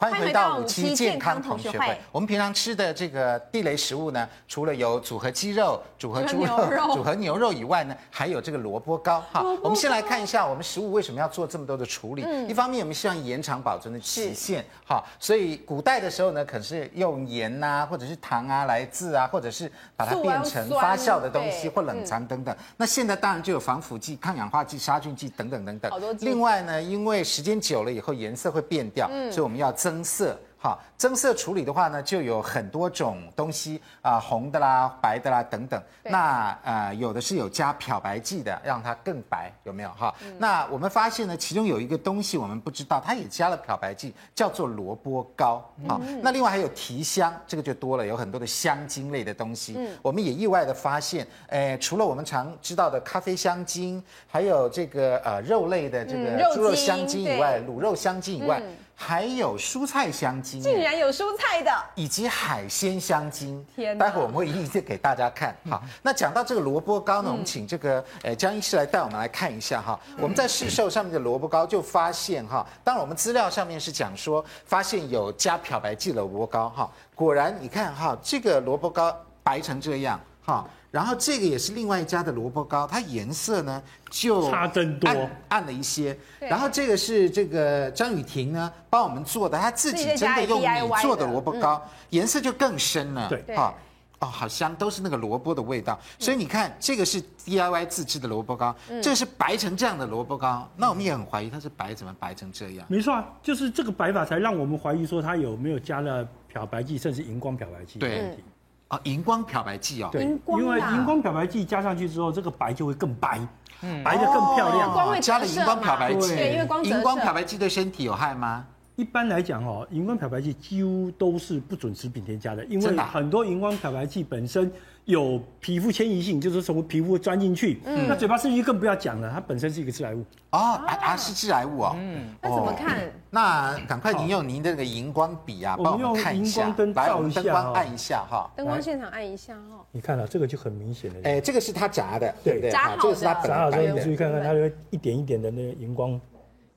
[0.00, 1.98] 欢迎回到五期健康同学会。
[2.10, 6.56] 我们平常吃的这个地雷食物呢，除了有组合鸡肉、组合猪肉、
[6.92, 9.20] 组合 牛肉以外呢，还有这个萝卜糕。
[9.32, 12.24] 哈，我们先来看一下我们食物为什么要做这么多的处理。
[12.48, 14.64] 一方面，我们希望延长保存的期限。
[14.86, 22.56] 哈，所以古代的时候呢，可是用盐呐，或者是糖啊来渍啊，或者是把它变成发酵的东西或冷藏等等。
[22.76, 26.16] 那现在当然就有防腐剂、抗氧化剂、杀菌剂等等等等。
[26.20, 30.40] 另外呢，因为时间久了以后颜色会变掉，所以我们要增色。
[30.60, 35.80] 好，增色处理的话呢，就有很多种东西啊，红的啦、白的啦等等。
[36.02, 40.12] 那呃，有的是有加漂白剂的，让它更白，有没有哈？
[40.26, 45.58] 嗯、那我们发现呢，其中有一个东西我们不知道，它也加了漂白剂，叫做萝卜糕。
[45.86, 49.76] 好，嗯、那另外还有提香，这个就多了，有很多的香精类的东西。
[49.78, 58.60] 嗯、我们也意外的发现，诶，除了我们常知道的咖啡香精，还有这个呃肉类的这个猪肉香精以外，卤肉香精以外。
[58.98, 63.64] 嗯还有蔬菜香精，竟然有蔬菜的，以及海鲜香精。
[63.74, 63.96] 天！
[63.96, 65.56] 待会我们会一一给大家看。
[65.70, 69.98] 好，那讲到这个萝卜糕呢，我们请这个呃江医师来带我们来看一下哈。
[70.18, 80.68] 我们在市售上面的萝卜糕就发现哈，当然我们资料上面是讲说发现有加漂白剂的萝卜糕哈，果然你看哈，这个萝卜糕白成这样哈。
[80.90, 85.10] 然后这个也是另外一家的萝卜糕，它颜色呢就差真多，
[85.48, 86.16] 暗了一些。
[86.40, 93.28] 然后这个是这个张雨婷呢帮我们做的，她自己真的用米做的萝卜糕，颜色就更深了。
[93.28, 93.74] 对，哈，
[94.20, 95.98] 哦，好香，都是那个萝卜的味道。
[96.18, 102.86] 所以你看，这个是 DIY 自制的萝卜糕，这是白成这样的萝卜糕，那我们也很怀疑它是白怎么白成这样。
[102.88, 108.42] 没错啊，就是这个白法才让我们怀疑说它有没有加了漂白剂，甚至荧光漂白剂的问题。
[108.88, 113.38] 啊，荧光漂白剂哦，对，因为荧光漂白剂加上去之后，这个白就会更白，
[113.82, 114.92] 嗯，白的更漂亮。
[114.92, 118.64] 光加了荧光漂白剂，对，因为光荧光漂白剂对身体有害吗？
[118.98, 124.70] 一般来讲哦，荧光漂白剂几乎都是不准食品添加的，因为很多荧光漂白剂本身。
[125.04, 127.80] 有皮肤迁移性，就是从皮肤钻进去。
[127.86, 130.22] 嗯，那嘴巴刺激更不要讲了，它本身是一个致癌物。
[130.50, 131.96] 哦，啊是致癌物哦。
[131.96, 132.98] 嗯，那怎么看？
[133.30, 136.60] 那赶快您用您的那个荧光笔啊，帮我们看一下。
[136.60, 138.50] 我们用荧光灯照一下，灯光按一下哈。
[138.54, 139.82] 灯光现场按一下哈。
[139.92, 141.20] 你看到这个就很明显的。
[141.22, 142.70] 哎，这个是它炸的，对不对？
[142.70, 143.00] 炸好的。
[143.00, 143.80] 这个是它炸好的。
[143.80, 146.20] 你注意看看，它有一点一点的那个荧光。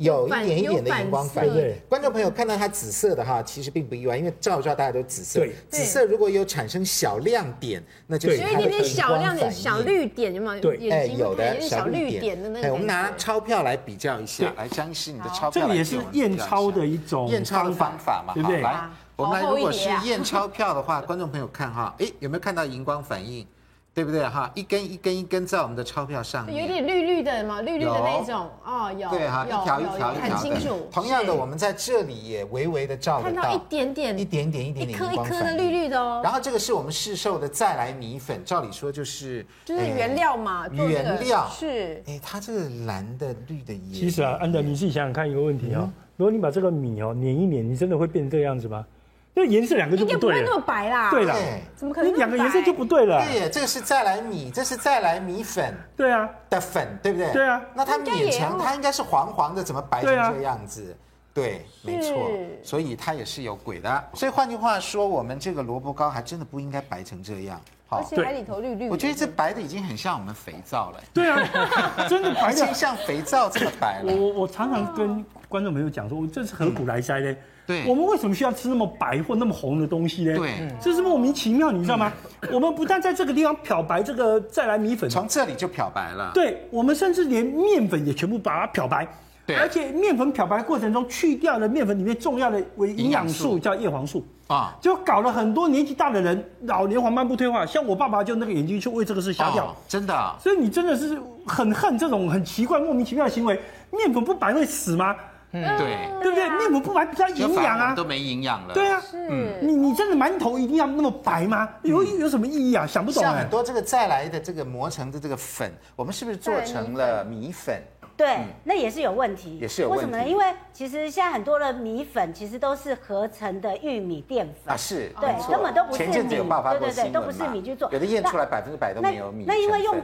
[0.01, 5.39] 有一点一点的荧光反应，观众朋友看到它紫色的哈，其实并不意外，因为照照大家都紫色。
[5.39, 8.65] 对，紫色如果有产生小亮点，那就是它的荧光反应。
[8.65, 10.59] 有一点点小亮点、小绿点，有没有？
[10.59, 12.67] 对，哎，有的小绿点的那个。
[12.67, 15.61] 哎，我们拿钞票来比较一下，来，江医师，你的钞票。
[15.61, 18.61] 这个也是验钞的一种验钞的方法嘛，对不对？
[18.61, 23.45] 来，我们来，如果是验钞票的话， 观众朋友看哈，哎，有没有看到荧光反应？
[23.93, 24.49] 对不对哈？
[24.56, 30.88] 一根一根一根在我们的钞票上面，有点绿绿的嘛，绿绿的那种哦，有对哈，一条一条一条很清楚。
[30.89, 36.21] 同样的，我们在这里也微微的照得到，看到一点点，一点点一点点一颗一颗的绿绿的哦。
[36.23, 42.01] 然后这个是我们市售的再来米粉，照理说就是就是原料嘛，原料是。
[42.08, 43.93] 哎，它这个蓝的绿的也。
[43.93, 48.86] 其实啊，安德，你自己想想看一个问题啊，如果你把这个米哦碾一碾，你真的会变成这个样子吗？
[49.34, 51.10] 那颜色两个就不对了，不会那么白啦。
[51.10, 51.36] 对啦，
[51.76, 52.13] 怎么可能？
[52.15, 53.24] 两个颜色就不对了。
[53.26, 55.74] 对，这个是再来米，这是再来米粉。
[55.96, 57.32] 对啊，的粉，对不对？
[57.32, 57.62] 对啊。
[57.74, 60.96] 那它勉强，它应该是黄黄的，怎么白成这样子？
[61.34, 62.30] 对，没错。
[62.62, 64.04] 所以它也是有鬼的。
[64.13, 67.60] 所以换句话说，我们这个萝卜糕还真的不应该白成这样。
[67.88, 68.89] 好，而且还里头绿绿。
[68.89, 71.02] 我觉得这白的已经很像我们肥皂了。
[71.13, 71.41] 对啊，
[72.10, 74.13] 真的白的像肥皂这么白了。
[74.13, 77.36] 我我常常跟观众朋友讲说，我这是何苦来哉呢？
[77.65, 80.36] 对，我们为什么需要吃那么白或那么红的东西呢？
[80.36, 82.12] 对，这是莫名其妙，你知道吗？
[82.52, 86.32] 我们不但在这个地方漂白这个再来米粉，从这里就漂白了。
[86.34, 89.08] 对，我们甚至连面粉也全部把它漂白。
[89.45, 100.36] 对，而且面粉漂白过程中去掉了面粉里面重要的维营养素，叫叶黄素啊，就搞了很多年纪大的人老年黄斑部退化，像我爸爸就那个眼睛就为这个事瞎掉，真的。
[100.39, 103.60] 所以你真的是很恨这种很奇怪莫名其妙的行为。
[103.91, 105.15] 面粉不白会死吗？
[105.53, 106.49] 嗯，对，对不对？
[106.49, 108.73] 面粉不白比较营养啊，都没营养了。
[108.73, 109.17] 对啊，是。
[109.61, 111.67] 你你真的馒头一定要那么白吗？
[111.83, 112.87] 有有什么意义啊？
[112.87, 113.21] 想不懂。
[113.21, 117.81] 像很多这个再来的这个磨成的这个粉，我们是不是做成了米粉？
[118.15, 119.57] 对，那也是有问题。
[119.59, 120.05] 也是有问题。
[120.05, 120.29] 为什么呢？
[120.29, 125.11] 因为其实现在很多的米粉其实都是合成的玉米淀粉啊，是。
[125.19, 126.05] 对，根本都不是米。
[126.05, 127.89] 前阵子有爆发过对对对，都不是米去做。
[127.91, 129.43] 有的验出来百分之百都没有米。
[129.45, 129.97] 那因为用。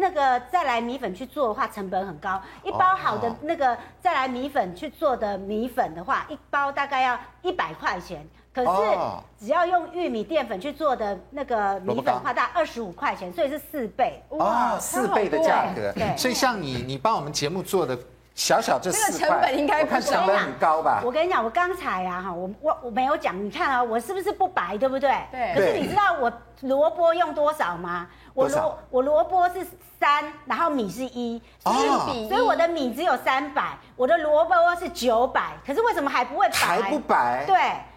[0.00, 2.40] 那个再来米粉去做的话，成本很高。
[2.62, 8.24] 一包好的那个再来米粉去做的米粉的话，一包大概要一百块钱。
[8.54, 8.98] 可是
[9.38, 14.22] 只要用玉米淀粉去做的那个米粉的话，大概二十五块钱，所以是四倍。
[14.30, 15.92] 哇，四倍的价格。
[15.92, 16.16] 对。
[16.16, 17.98] 所以像你，你帮我们节目做的
[18.34, 21.02] 小小这四个成本应该不成本很高吧？
[21.04, 25.12] 我跟你讲，我刚才啊哈，我我我没有讲，你看啊，我是不是不白，对不对？
[25.30, 25.54] 对。
[25.54, 26.32] 可是你知道我
[26.62, 28.08] 萝卜用多少吗？
[28.38, 29.66] 我萝我萝卜是
[29.98, 31.72] 三，然后米是一，所
[32.14, 36.52] 以所以我的米只有三百，我的萝卜是九百，可是为什么还不会白？
[36.54, 37.44] 还不白？
[37.44, 37.56] 对，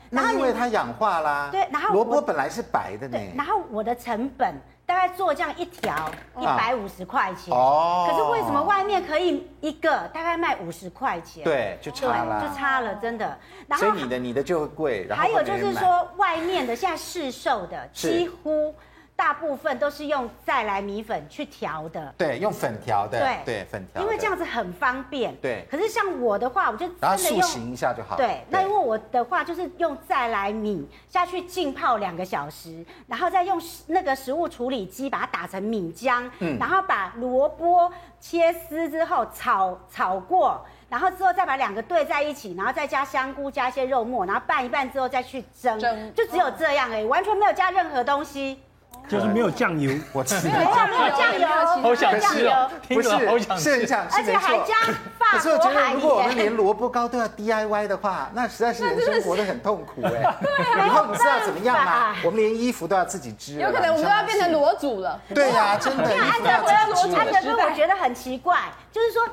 [0.09, 1.49] 然后因为它氧化啦。
[1.51, 3.19] 对，然后萝卜本来是白的呢。
[3.37, 11.43] 然后我的成本大概做这样一条一百五十块钱，哦，可是为什么外面可以一个大概卖五十块钱？
[11.43, 13.37] 对，就差了，就差了，真的。
[13.67, 18.73] 然后所以你的你的就会贵，然后还有就是说外面的现在市售的几乎。
[19.21, 23.37] 大部分都是用再来米粉去调的，对，用粉调的，对。
[23.45, 25.63] 对粉调，因为这样子很方便，对。
[25.69, 28.17] 可是像我的话，我就然后塑形一下就好。
[28.17, 46.11] 对，那因为我的话就是用再来米下去浸泡两个小时，然后再用那个食物处理机把它打成米浆，嗯，然后把萝卜切丝之后炒炒过，然后之后再把两个兑在一起，然后再加香菇，加一些肉末，然后拌一拌之后再去蒸，蒸。
[46.15, 48.59] 就只有这样而已，完全没有加任何东西。
[49.07, 50.35] 就是没有酱油，我吃。
[50.47, 51.47] 没有酱油，
[51.81, 52.69] 好想吃哦！
[52.87, 54.75] 不是，好想吃，是这样，而且还加
[55.19, 55.37] 法国海。
[55.37, 60.35] 可是我觉得，如果我们连萝卜糕都要 DIY 的话，那实在是人生活得很痛苦哎。
[60.41, 62.15] 对，以后你知道怎么样吗？
[62.23, 63.55] 我们连衣服都要自己织。
[63.59, 65.19] 有可能我们都要变成裸主了。
[65.33, 66.03] 对呀，真的。
[66.03, 68.57] 按照我要裸主的时候，我觉得很奇怪，
[68.91, 69.27] 就是说，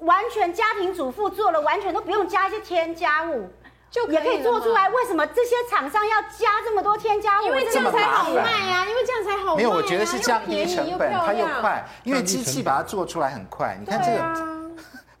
[0.00, 3.48] 完全家庭主妇做了，完全都不用加一些添加物。
[3.92, 7.44] 就也可以做出来，为什么这些厂商要加这么多添加物？
[7.44, 9.56] 因为这样才好卖呀，因为这样才好卖。
[9.58, 13.76] 没有，我觉得是降低成本，它又快，因为机器把它做出来很快。
[13.78, 14.46] 你看这个，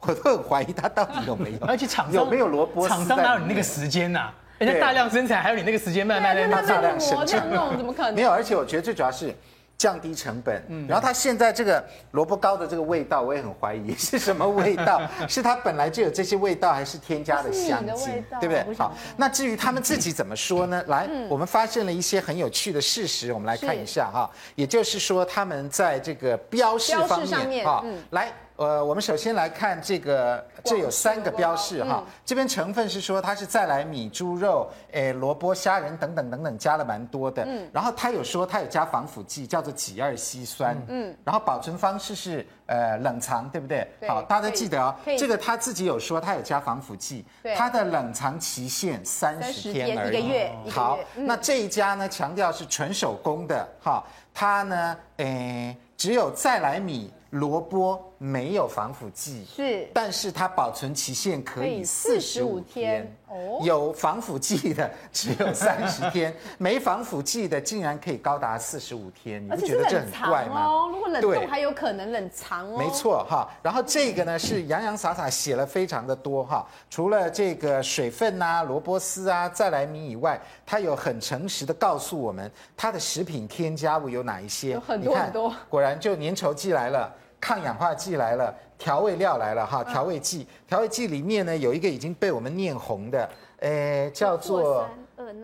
[0.00, 1.58] 我都很怀疑它到底有没有。
[1.68, 2.88] 而且厂商有没有萝卜？
[2.88, 4.30] 厂商哪有你那个时间呐？
[4.56, 8.14] 人家大量生产，还有你那个时间慢慢在那大量生产，怎么可能？
[8.14, 9.36] 没有，而且我觉得最主要是。
[9.82, 18.74] 降低成本，嗯，然后它现在这个萝卜糕的这个味道，我也很怀疑 是什么味道， 是它本来就有这些味道，还是添加的香精，对不对？
[18.76, 20.80] 好，那至于他们自己怎么说呢？
[20.86, 28.30] 来，我们发现了一些很有趣的事实，我们来看一下哈，也就是说他们在这个标示方面嗯，来。
[28.62, 32.04] 呃，我们首先来看这个，这有三个标示哈。
[32.24, 37.44] 这边成分是说它是再来米、猪肉、诶萝卜、虾仁等等等等加了蛮多的。
[37.44, 37.68] 嗯。
[37.72, 40.80] 然后它有说它有加防腐剂，叫做己二烯酸。
[40.88, 41.14] 嗯。
[41.24, 43.86] 然后保存方式是呃冷藏，对不对？
[44.06, 44.94] 好，大家都记得哦。
[45.18, 47.24] 这个他自己有说他有加防腐剂。
[47.56, 50.08] 它的冷藏期限三十天而已。
[50.08, 50.52] 一个月。
[50.70, 54.04] 好，那这一家呢，强调是纯手工的哈。
[54.32, 57.12] 它呢，诶只有再来米。
[57.32, 63.12] 萝卜没有防腐剂，是，但是它保存期限可以四十五天。
[63.26, 70.66] 哦，有防腐剂的只有三十天， 没防腐剂的竟然可以高达四十五天，你不觉得这很怪吗？
[70.66, 72.78] 哦，如果冷冻还有可能冷藏哦。
[72.78, 84.74] 没错哈，然后这个呢是洋洋洒洒写了非常的多哈，除了这个水分啊、萝卜丝啊、再来米以外，它有很诚实的告诉我们它的食品添加物有哪一些。
[84.74, 87.12] 有很多很多，果然就粘稠剂来了。
[87.42, 93.28] 抗氧化剂来了，调味料来了哈，调味剂，调味剂里面呢有一个已经被我们念红的，
[93.58, 94.88] 诶，叫做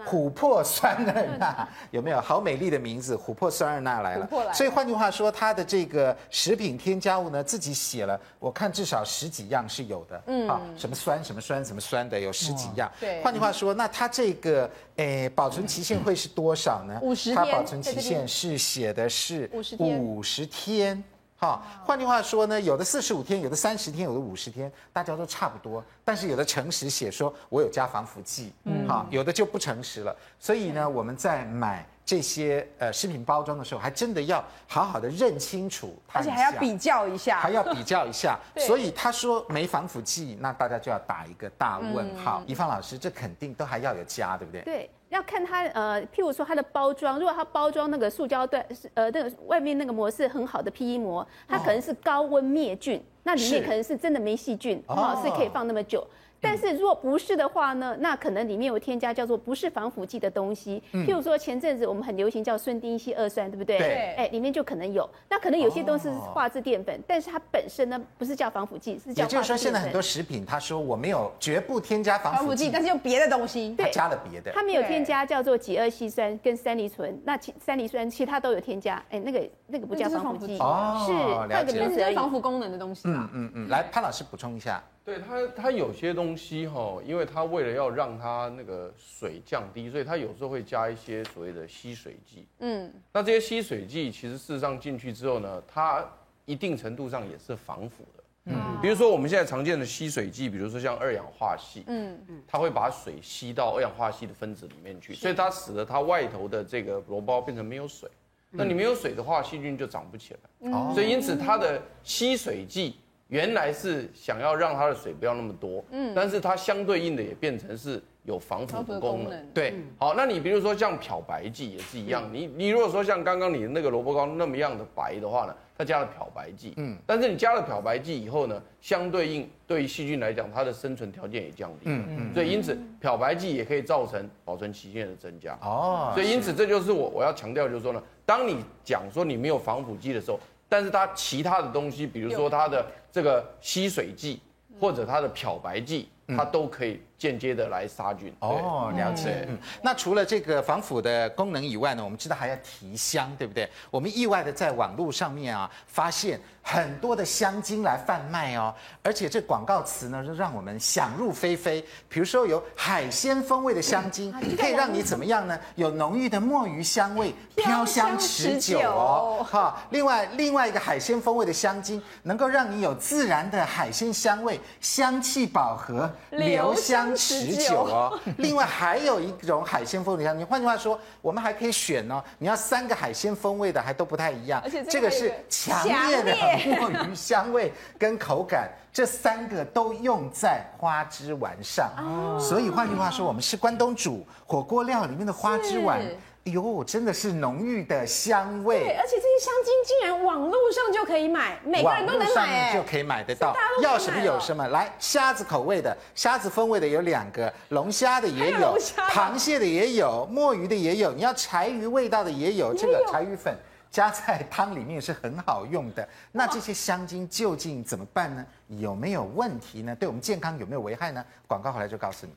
[0.06, 2.20] 琥珀酸二钠， 有没有？
[2.20, 4.28] 好美丽的名字，琥珀酸二钠来了。
[4.54, 10.22] 所以换句话说，它的这个食品添加物呢，自己写了，我看至少十几样是有的。
[10.26, 12.88] 嗯，啊，什么酸什么酸什么酸的有十几样。
[13.00, 13.20] 对。
[13.22, 16.96] 换句话说，那它这个诶保存期限会是多少呢？
[17.02, 17.36] 五十天。
[17.36, 21.02] 它保存期限是写的是五十天。
[21.38, 21.48] 五十天。
[21.48, 25.82] 好，换句话说呢，有的四十五天，有的三十天，有的五十天，大家都差不多。
[26.04, 30.14] 但是有的诚实写说我有加防腐剂，嗯，好，有的就不诚实了。
[30.40, 38.38] 所以呢，我们在买这些呃食品包装的时候，还真的要好好的认清楚，而且还要比较一下，还要比较一下。
[38.58, 42.42] 所以他说没防腐剂，那大家就要打一个大问号。
[42.46, 44.62] 宜芳老师，这肯定都还要有加，对不对？
[44.62, 44.90] 对。
[45.08, 56.06] 要看它，呃，譬如说它的包装，如果它包装那个塑胶袋是，呃，那个外面那个膜是很好的 PE 膜，它可能是高温灭菌，那里面可能是真的没细菌，哦，是可以放那么久。
[56.40, 63.78] 但是如果不是的话呢，那可能里面有添加叫做不是防腐剂的东西，譬如说前阵子我们很流行叫顺丁烯二酸，对不对？
[63.78, 64.14] 对。
[64.16, 69.24] 哎，里面就可能有，那可能有些东西是化质淀粉，但是它本身呢不是叫防腐剂，是叫。
[69.24, 74.52] 也就是说，现在很多食品，他说我没有绝不添加防腐剂，但是用别的东西，对，加了别的。
[74.52, 81.12] 它没有添加叫做己二烯酸跟三梨醇，那其三梨酸其他都有添加，哎，那个那个不叫防腐剂，哦，是
[81.48, 81.78] 那个。
[81.78, 83.02] 那是防腐功能的东西。
[83.06, 84.82] 嗯嗯嗯，来潘老师补充一下。
[85.08, 92.46] 对它，它有些东西哈，因为它为了要让它那个水降低，所以它有时候会加一些所谓的吸水剂。
[92.58, 96.06] 嗯，那这些吸水剂其实事实上进去之后呢，它
[96.44, 98.24] 一定程度上也是防腐的。
[98.52, 108.10] 嗯，比如说我们现在常见的吸水剂，比如说像二氧化矽，嗯嗯，它会把水吸到二氧化矽的分子里面去，所以它使得它外头的这个萝卜变成没有水。
[108.50, 110.70] 那你没有水的话，细菌就长不起来。
[110.70, 112.96] 哦，所以因此它的吸水剂。
[113.28, 140.40] 原来是想要让它的水不要那么多，嗯，但是它相对应的也变成是有防腐的功能，对，好，那你比如说像漂白剂也是一样，你你如果说像刚刚你的那个萝卜糕那么样的白的话呢，它加了漂白剂，嗯，但是你加了漂白剂以后呢，相对应对于细菌来讲，它的生存条件也降低，嗯嗯，所以因此漂白剂也可以造成保存期限的增加，哦，所以因此这就是我我要强调就是说呢，当你讲说你没有防腐剂的时候。
[140.68, 144.40] 但是它其他的东西，比如说它的这个吸水剂
[144.78, 148.34] 或者它的漂白剂，它都可以间接的来杀菌。
[148.40, 149.46] 哦，了解。
[149.48, 153.68] 嗯，那除了这个防腐的功能以外呢，我们知道还要提香，对不对？
[153.90, 156.40] 我们意外的在网络上面啊，发现。
[156.70, 161.82] 很多的香精来贩卖哦，而且这广告词呢，就让我们想入非非。
[162.10, 165.58] 比如说有海鲜风味的香精，可以让你怎么样呢？
[165.76, 169.46] 有浓郁的墨鱼香味，飘香持久哦。
[169.50, 178.18] 哈，另外另外一个海鲜风味的香精，能够让你有自然的海鲜香味，香气饱和，留香持久哦。
[178.38, 182.22] 另外还有一种海鲜风味的香你，换句话说，我们还可以选哦。
[182.38, 184.60] 你要三个海鲜风味的，还都不太一样。
[184.64, 186.36] 而且这个是强烈的。
[186.78, 196.08] 墨鱼香味跟口感，这三个都用在花枝丸上，哦、所以换句话说，我们是关东煮火锅料里面的花枝丸，是
[196.46, 198.80] 哎呦，真的是浓郁的香味。
[198.80, 203.54] 对，而且这些香精竟然网络上就可以买，每个人都能买，网上面就可以买得到。
[203.80, 208.78] 要什么有什么，来虾子口味的、虾子风味的有两个，龙虾的也有，有
[209.10, 213.56] 螃蟹的也有，墨鱼的也有，你要柴鱼味道的也有，这个柴鱼粉。
[213.90, 216.08] 加在汤里面是很好用的。
[216.32, 218.46] 那这些香精究竟怎么办呢？
[218.68, 219.96] 有没有问题呢？
[219.96, 221.24] 对我们健康有没有危害呢？
[221.46, 222.32] 广告回来就告诉你。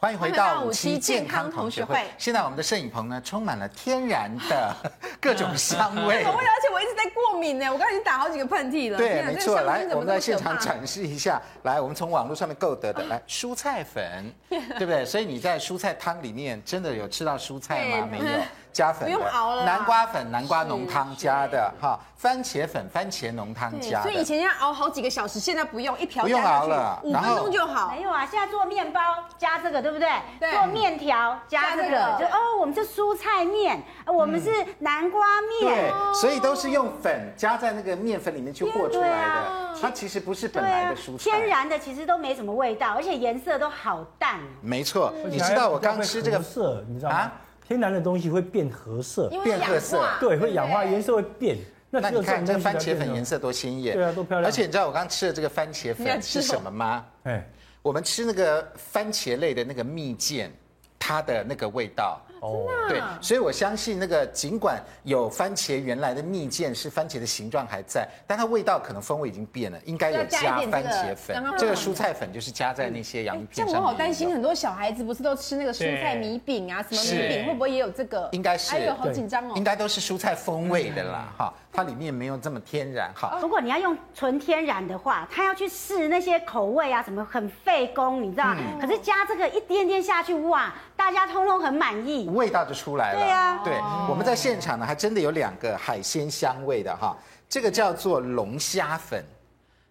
[0.00, 2.06] 欢迎回到五期健康同学会。
[2.16, 4.74] 现在我们的摄影棚呢，充满了天然的
[5.20, 6.24] 各种香味。
[6.24, 6.32] 而
[6.62, 8.96] 且我一直在过敏呢，我刚才已经打好几个喷嚏了。
[8.96, 9.60] 对，没错。
[9.60, 11.38] 来，我们在现场展示一下。
[11.64, 15.04] 来，我们从网络上面购得的， 来蔬菜粉，对不对？
[15.04, 18.08] 所以你在蔬菜汤里面真的有吃到蔬菜吗？
[18.10, 18.24] 没有。
[18.72, 19.64] 加粉，不用熬了。
[19.64, 21.98] 南瓜粉，南瓜浓汤加的哈。
[22.16, 24.02] 番茄粉，番茄浓汤加。
[24.02, 27.90] 所以以前要熬好几个小时，现在不用，一瓢不用熬了，五分钟就好。
[27.96, 29.00] 没有啊，现在做面包
[29.38, 30.08] 加这个，对不对？
[30.38, 30.52] 对。
[30.52, 34.50] 做面条加这个，就哦，我们是蔬菜面，我们是
[34.80, 35.60] 南瓜面。
[35.62, 39.80] 对，所以都是用粉加在那个面粉里面去和出来的。
[39.80, 41.24] 它其实不是本来的蔬菜。
[41.24, 44.40] 天然的其实都没什么味道，而且颜色都好淡。
[44.60, 47.32] 没错，你知道我刚吃这个色，你知道吗？
[47.70, 51.56] 天然的东西会变褐色，变褐色，对，会氧化，颜色会变。
[51.88, 54.48] 那你看这个番茄粉颜色多鲜艳，对啊，多漂亮。
[54.48, 57.06] 而且你知道我刚吃的这个番茄粉是什么吗？
[57.22, 57.48] 哎，
[57.80, 60.50] 我们吃那个番茄类的那个蜜饯，
[60.98, 62.20] 它的那个味道。
[62.40, 71.36] 哦，对，所以我相信那个尽管有番茄原来的蜜饯是番茄的形状还在，但它味道可能风味已经变了，应该有加番茄粉。
[71.58, 73.68] 这个蔬菜粉就是加在那些洋芋片上。
[73.68, 78.28] 像我好担心，很多小孩子不是都吃那个蔬菜米饼啊，什么米饼会不会也有这个？
[78.32, 78.74] 应该是。
[78.74, 79.52] 哎呦，好紧张哦。
[79.56, 83.12] 应该都是蔬菜风味的啦，哈，它里面没有这么天然。
[83.14, 88.54] 哈，如果你要用纯天然的话，它要去试那些口味啊，什么很费工，你知道？
[88.80, 93.14] 可是加这个一点点下去，哇，大家通通很满意，味道就出来。
[93.14, 97.16] 对呀，对，我们在现场呢，还真的有两个海鲜香味的哈，
[97.48, 99.24] 这个叫做龙虾粉。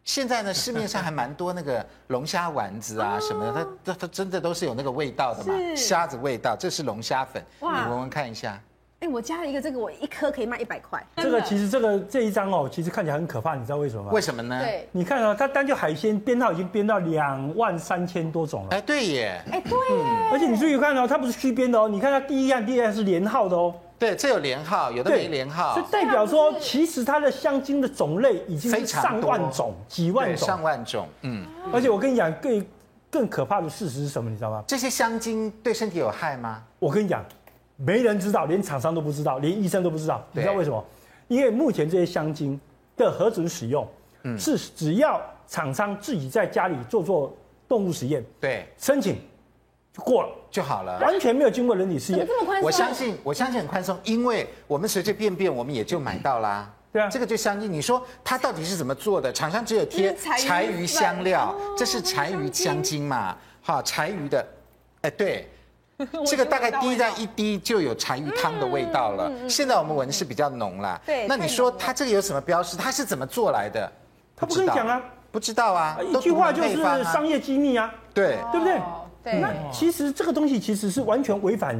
[0.03, 3.53] 现在呢，市面上还蛮多那个龙虾丸子啊什么的，
[3.85, 6.55] 它它它真的都是有那个味道的嘛，虾子味道。
[6.57, 8.59] 这是龙虾粉，你闻闻看一下。
[9.01, 11.01] 哎，我加了一个这个，我一颗可以卖一百块。
[11.15, 14.11] 这个其实这个这一张哦，其实看起来很可怕，你知道为什么吗？
[14.11, 14.59] 为什么呢？
[14.61, 18.67] 对，你看啊，它单就海鲜编号已经编到两万三千多种了。
[18.71, 19.41] 哎，对耶。
[19.51, 20.03] 哎，对耶。
[20.33, 23.73] 而且你注意看哦，它不是虚编的哦，你看它第一样、第二样是连号的哦。
[23.97, 25.75] 对，这有连号，有的没连号。
[25.75, 31.07] 这代表说，其实它的香精的种类已经是上万种、几万种、上万种。
[31.21, 31.47] 嗯。
[31.71, 32.65] 而且我跟你讲，更
[33.09, 34.29] 更可怕的事实是什么？
[34.29, 34.61] 你知道吗？
[34.67, 36.61] 这些香精对身体有害吗？
[36.79, 37.25] 我跟你讲。
[37.81, 40.21] 没人知道，连厂商都不知道，连医生都不知道。
[40.33, 40.83] 你知道为什么？
[41.29, 42.59] 因为目前这些香精
[42.97, 43.87] 的核准使用，
[44.23, 47.33] 嗯，是只要厂商自己在家里做做
[47.67, 49.17] 动物实验，对，申请
[49.93, 52.27] 就过了就好了，完全没有经过人体试验。
[52.27, 52.67] 这么宽松？
[52.67, 56.69] 我相信，我相信很宽松，因为我们随随便便我们也就买到啦。
[56.91, 59.31] 对啊，这个就相信，你说它到底是怎么做的？
[59.31, 63.37] 厂商只有贴柴鱼香料，这是柴鱼香精嘛？
[63.61, 64.45] 哈，柴鱼的，
[65.01, 65.47] 哎，对。
[66.25, 69.31] 这个大概滴在一滴就有柴鱼汤的味道了。
[69.49, 70.99] 现在我们闻的是比较浓了。
[71.05, 71.27] 对。
[71.27, 72.77] 那你说它这个有什么标识？
[72.77, 73.91] 它是怎么做来的？
[74.35, 75.01] 他不跟你讲啊？
[75.31, 75.97] 不知道啊。
[76.01, 77.93] 一句话就是商业机密啊。
[78.13, 78.37] 对。
[78.51, 78.79] 对不对？
[79.23, 79.39] 对。
[79.39, 81.77] 那其实这个东西其实是完全违反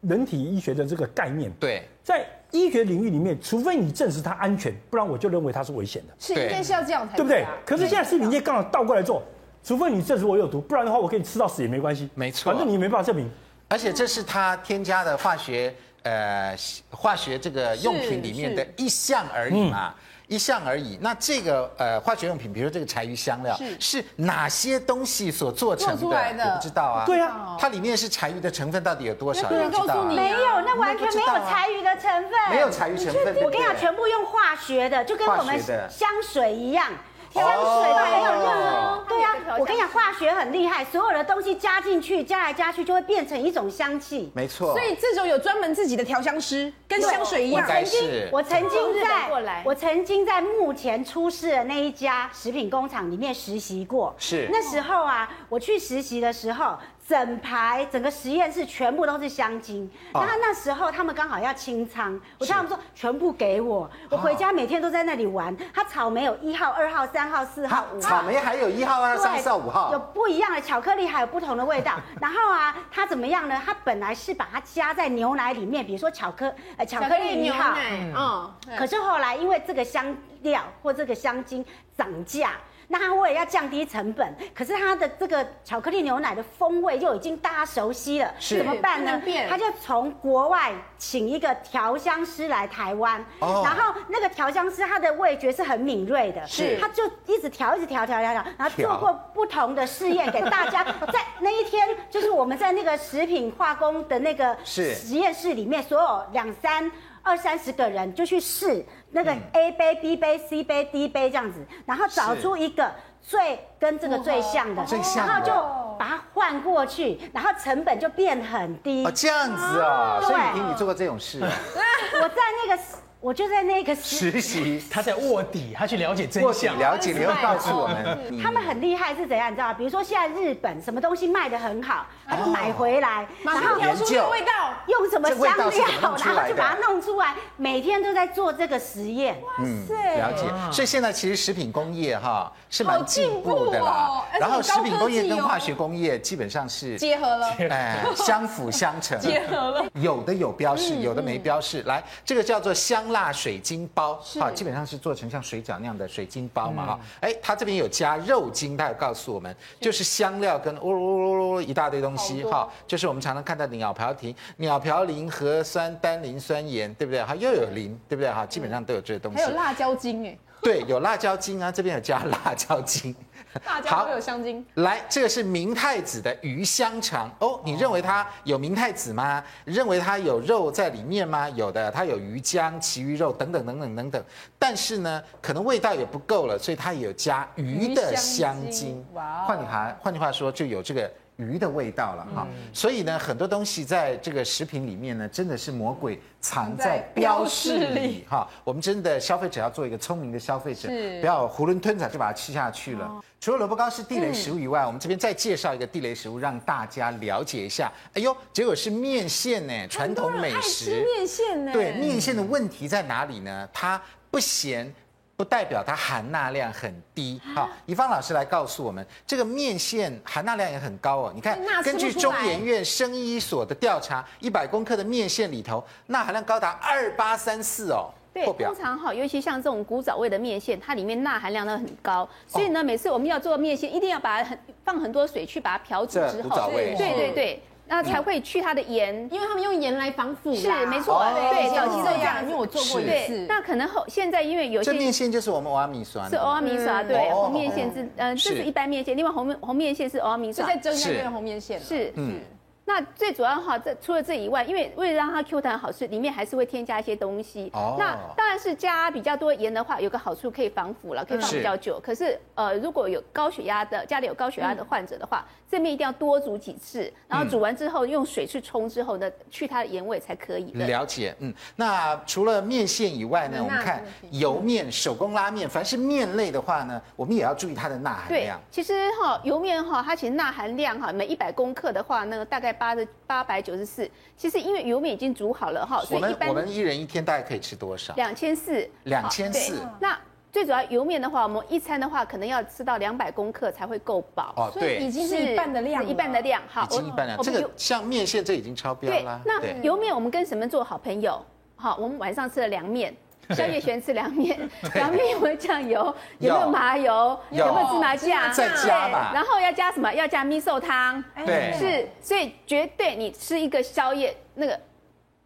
[0.00, 1.52] 人体医学的这个概念。
[1.60, 1.86] 对。
[2.02, 6.14] 在医学领域里面，除非你证实它安全，不然我就认为它是危险的。
[6.18, 7.44] 是，应该是要这样才对不对？
[7.66, 9.22] 可是现在食品界刚好倒过来做，
[9.62, 12.08] 除非你证实我有毒，不然的话我可以吃到死也没关系。
[12.14, 12.50] 没错。
[12.50, 13.30] 反正你没办法证明。
[13.68, 16.56] 而且这是它添加的化学，呃，
[16.90, 19.94] 化学这个用品里面的一项而已嘛，
[20.26, 20.98] 一项而已。
[21.02, 26.06] 那这个呃化学用品，比如说这个柴鱼香料，是哪些东西所做成的？
[26.06, 27.04] 我不知道啊。
[27.04, 29.46] 对啊，它里面是柴鱼的成分到底有多少？
[29.48, 33.36] 不能告诉你，没有，那完全没有柴鱼的成分，没有柴鱼成分。
[33.42, 35.60] 我跟你讲，全部用化学的，就跟我们
[35.90, 36.90] 香水一样。
[37.38, 44.30] 香水都没有任何，对啊，我跟你讲，化学很厉害，所有的东西加进去，加来加去就会变成一种香气。
[44.34, 44.72] 没错。
[44.72, 47.66] 所以这种有专门自己的调香师，跟香水一样。
[47.66, 54.14] 我曾经，我曾经在，我曾经在目前出事的那一家食品工厂里面实习过。
[54.18, 54.48] 是。
[54.50, 56.76] 那时候啊，我去实习的时候。
[57.08, 65.56] 整排整个实验室全部都是香精，然后那时候他们刚好要清仓，我叫他们说全部给我，我回家每天都在那里玩。
[65.72, 68.08] 它草莓有一号、二号、三号、四号、五号。
[68.08, 69.90] 草莓还有一号、二号、三号、五号。
[69.90, 71.94] 有不一样的巧克力，还有不同的味道。
[72.20, 73.58] 然后啊，它怎么样呢？
[73.64, 77.74] 它本来是把它加在牛奶里面，比如说巧克呃巧克力一号，
[78.14, 81.64] 嗯，可是后来因为这个香料或这个香精
[81.96, 82.50] 涨价。
[82.90, 89.20] 那他为了要降低成本，可是他的这个巧克力牛奶的风味就已经大家熟悉了，是怎么办呢？
[89.48, 100.82] 他就从国外请一个调香师来台湾，哦、然后那个调香师他的味觉是很敏锐的，是，他就一直调，一直调，调，调，调，然后做过不同的试验给大家。
[101.12, 106.90] 在那一天，就是我们在那个食品化工的那个实验室里面，所有两三
[107.22, 108.82] 二三十个人就去试。
[109.10, 112.90] 那个 A 杯、B 杯、C 杯、D 杯这样子，然后找出一个
[113.22, 114.84] 最跟这个最像的，
[115.16, 115.52] 然后就
[115.98, 119.04] 把它换过去，然后成本就变很低。
[119.04, 121.40] 哦，这样子啊，所以你，你做过这种事？
[121.42, 122.82] 我在那个。
[123.20, 128.40] 我就在那个 实习，他在卧底，他去了解真相，了解，你要告诉我们。
[128.40, 129.50] 他们很厉害是怎样？
[129.50, 129.74] 你知道吗？
[129.74, 139.36] 比如说现在日本什么东西卖的很好，他就买回来，然后调出这个味道，用什么香料，然后就把它弄出来，每天都在做这个实验。
[139.42, 140.72] 哇塞，了解。
[140.72, 144.22] 所以现在其实食品工业哈是蛮进步的啦。
[144.38, 149.84] 然后食品工业跟化学工业基本上是结合了，哎，相辅相成，结合了。
[149.94, 151.82] 有的有标示，有的没标示。
[151.82, 153.08] 来，这个叫做香。
[153.08, 162.17] 辣水晶包，好，基本上是做成像水饺那样的水晶包嘛，哈，哎，它这边有加肉精，它有告诉我们，就是香料跟呜呜呜呜一大堆东西，
[162.50, 167.22] 哈，就是我们常常看到的鸟嘌呤、鸟嘌呤核酸单磷酸盐，对不对？
[167.22, 168.30] 哈，又有磷，对不对？
[168.30, 169.38] 哈，基本上都有这些东西。
[169.38, 173.14] 还有辣椒精，哎， 对，有辣椒精啊，这边有加辣椒精。
[173.64, 174.64] 辣椒都有香精。
[174.74, 177.58] 来，这个是明太子的鱼香肠哦。
[177.64, 179.42] 你认为它有明太子吗？
[179.64, 181.48] 认为它有肉在里面吗？
[181.50, 184.22] 有的，它有鱼浆、旗鱼肉等等等等等等。
[184.58, 189.04] 但是呢，可能味道也不够了，所以它也有加鱼的香精。
[189.14, 189.44] 哇！
[189.46, 191.10] 换句话，换句话说，就有这个。
[191.38, 198.48] 鱼的味道了哈，所以呢，很多东西在这个食品里面呢，真的是魔鬼藏在标示里哈。
[198.64, 200.88] 我们真的消费者要做一个聪明的消费者，
[201.20, 203.08] 不要囫囵吞枣就把它吃下去了。
[203.40, 207.92] 除了萝卜糕是地雷食物以外，我们这边再介绍一个地雷食物，让大家了解一下。
[208.14, 211.04] 哎呦，结果是面线呢，传统美食。
[211.04, 211.72] 面线呢？
[211.72, 213.68] 对，面线的问题在哪里呢？
[213.72, 214.92] 它不咸。
[215.38, 217.40] 不代表它含钠量很低。
[217.54, 221.32] 好，宜芳老师来告诉我们，这个面线含钠量也很高哦。
[221.32, 228.10] 你看，根据中研院生医所的调查，一百公克的面线里头，钠含量高达二八三四哦。
[228.34, 237.62] 对，通常哈，尤其像这种古早味的面线，它里面钠含量都很高，所以呢，每次我们要做面线，一定要把它很放很多水去把它漂煮之后，对对对。
[237.88, 240.54] 那才会去它的盐，因为他们用盐来防腐。
[240.54, 243.46] 是，没错，对，早期这样，因为我做过一次。
[243.48, 252.40] 那可能后现在因为有些面线就是我们欧阿米酸，是欧阿米酸，对，红面线是，嗯，这是一般面线，另外红面红面线是欧阿米刷，再蒸一下就用红面线，是，嗯。
[252.88, 257.70] 那最主要哈，这除了这以外，因为为了让它 Q 弹好吃，里面还是会添加一些东西。
[257.74, 257.96] 哦。
[257.98, 262.00] 那当然是加比较多盐的话，有个好处可以防腐了，可以放比较久。
[262.02, 270.72] 可是呃，如果有高血压的家里有高血压的患者的话，这面一定要多煮几次，然后煮完之后用水去冲之后呢，去它的盐味才可以。
[270.72, 271.52] 了解，嗯。
[271.76, 278.58] 那除了面线以外呢，我们看油面、手工拉面，凡是面类的话呢，我们也要注意它的钠含量。
[278.58, 282.77] 对，其实哈，油面哈，它其实钠含量哈，每一百公克的话，那个大概。
[282.78, 288.14] 八的八百九十四，其实因为油面已经煮好了哈，所以一般我们一人一天大概可以吃多少？
[288.14, 289.82] 两千四，两千四。
[290.00, 290.18] 那
[290.50, 294.54] 最主要油面的话，我们一餐的话可能要吃到两百公克才会够饱。
[294.56, 296.62] 哦，对，已经是一半的量，一半的量。
[296.68, 297.38] 好，已经一半量。
[297.42, 299.40] 这个像面线这已经超标了。
[299.44, 301.44] 那油面我们跟什么做好朋友？
[301.76, 303.14] 好，我们晚上吃了凉面。
[303.56, 304.58] 宵夜喜欢吃凉面，
[304.94, 306.14] 凉面有没有酱油？
[306.38, 307.38] 有没有麻油？
[307.50, 308.52] 有没有芝麻酱？
[308.52, 309.30] 再加吧。
[309.32, 310.12] 然后要加什么？
[310.12, 311.22] 要加米寿汤。
[311.46, 314.78] 对，是，所以绝对你吃一个宵夜，那个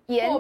[0.07, 0.31] 盐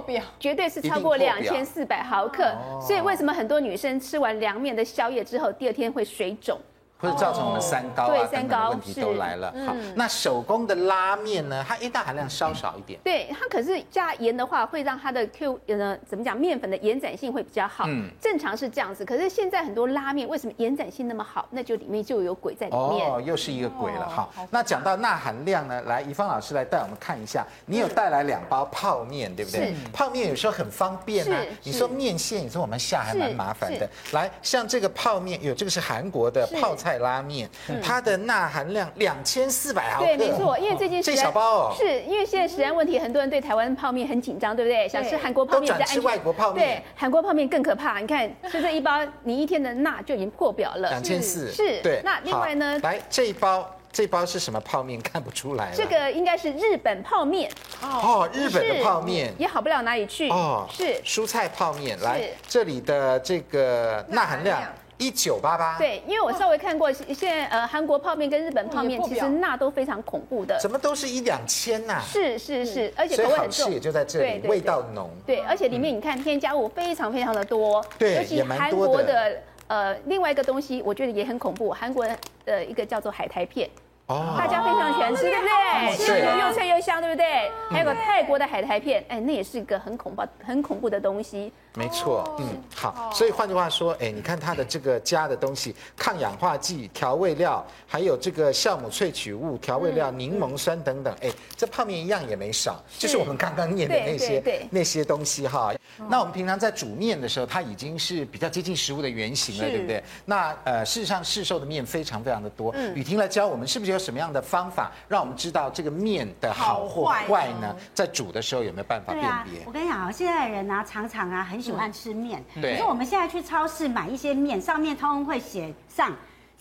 [0.40, 2.52] 绝对是超过两千四百毫克。
[2.80, 6.58] 所以为什么很多女生吃完凉面的宵夜之后，第二天会水肿？
[7.02, 9.52] 会造成我们三高啊等等的问题都来了。
[9.66, 11.64] 好，那手工的拉面呢？
[11.66, 12.98] 它钠含量稍少一点。
[13.02, 16.36] 对，它可是加盐的话，会让它的 Q 呃怎么讲？
[16.36, 17.84] 面粉的延展性会比较好。
[17.88, 19.04] 嗯，正常是这样子。
[19.04, 21.46] 可是现在很多拉面为什么延展性那么好？
[21.50, 23.10] 那就里面就有鬼在里面。
[23.10, 24.08] 哦，又是一个鬼了。
[24.08, 27.44] 好，那讲到钠含量呢，来怡芳老师来带我们看一下。
[27.66, 29.74] 你有带来两包泡面，对不对？
[29.92, 31.40] 泡面有时候很方便啊。
[31.64, 33.88] 你说面线，你说我们下还蛮麻烦的。
[34.12, 36.91] 来，像这个泡面，有这个是韩国的泡菜。
[36.98, 37.48] 拉面，
[37.82, 40.06] 它的钠含量两千四百毫克。
[40.06, 44.88] 对，没错，因为最近这小包哦，是因为现在食安问题，很多人对台湾泡面很紧张，对不对？
[44.88, 45.96] 想吃韩国泡面比较安全。
[45.96, 46.66] 都转吃外国泡面。
[46.66, 47.98] 对，韩国泡面更可怕。
[47.98, 51.50] 你看，就这一包，你一天的钠就已经破表了，两千四。
[51.50, 52.00] 是，对。
[52.04, 52.78] 那另外呢？
[52.82, 55.00] 来这一包，这包是什么泡面？
[55.00, 55.70] 看不出来。
[55.74, 57.50] 这个应该是日本泡面。
[57.82, 60.30] 哦，日本的泡面也好不了哪里去。
[60.30, 62.00] 哦，是蔬菜泡面。
[62.00, 64.62] 来，这里的这个钠含量。
[65.02, 72.00] 一九八八，对，因为我稍微看过，现在呃韩国泡面跟日本泡面其实钠都非常恐怖的，怎么都是一两千呐？
[72.06, 75.10] 是是是，而且口味很重，所以好吃也就在这里，味道浓。
[75.26, 79.36] 对，而且里面你看添加物非常非常的多，对，尤其韩国的
[79.66, 82.06] 呃另外一个东西，我觉得也很恐怖，韩国
[82.44, 83.68] 的一个叫做海苔片。
[84.06, 85.96] 大家非常喜欢吃，对不对？
[85.96, 87.50] 是又脆又香，对不对？
[87.70, 91.50] 还有个泰国的海苔片，哎，那也是一个很恐怖、很恐怖的东西。
[91.74, 93.10] 没错，嗯，好。
[93.14, 105.72] 所以换句话说，哎，你看它的这个加的东西，抗氧化剂、调味料，还有这个酵母萃取物、调味料、柠檬酸等等，哎，这泡面一样也没少，就是我们刚刚念的那些那些东西哈。
[106.08, 110.04] 那我们平常在煮面的时候，它已经是比较接近食物的原型了，对不对？
[110.26, 112.74] 那呃，事实上市售的面非常非常的多。
[112.94, 117.74] 雨婷来教我们，是不是有什么样的方法，让我们知道这个面的好或坏呢？
[117.94, 119.62] 在煮的时候有没有办法辨别？
[119.64, 121.61] 我跟你讲啊，现在的人啊，常常啊很。
[121.62, 126.12] 喜欢吃面，可是我们现在去超市买一些面，上面通通会写上。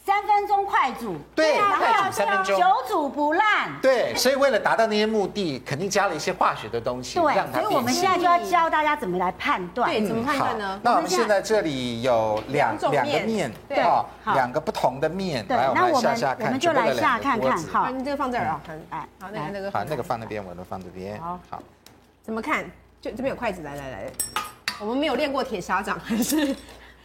[0.04, 10.80] 三分钟快煮，对，快煮三分钟，久煮不烂，对，所以为了达到那些目的，肯定加了一些化学的东西，对，所以我们现在就要教大家怎么来判断，对，怎么判断呢？
[10.82, 13.78] 那我们现在这里有两两个面，对，
[14.34, 21.62] 两个不同的面，对，那我们我们就来下看看，好，你这个放这儿啊，哎，好，那个那个，好，那个放那边，我的放这边，好，好，
[22.24, 22.66] 怎么看？
[23.00, 24.12] 就这边有筷子，来来来，
[24.82, 26.56] 我们没有练过铁砂掌， 还是？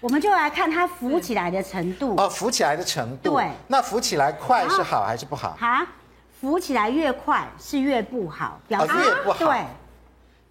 [0.00, 3.34] 我们就来看它浮起来的程度哦，浮起来的程度。
[3.34, 5.56] 对，那浮起来快是好还是不好？
[5.60, 5.86] 啊，
[6.40, 9.38] 浮起来越快是越不好，表示越不好。
[9.38, 9.64] 对。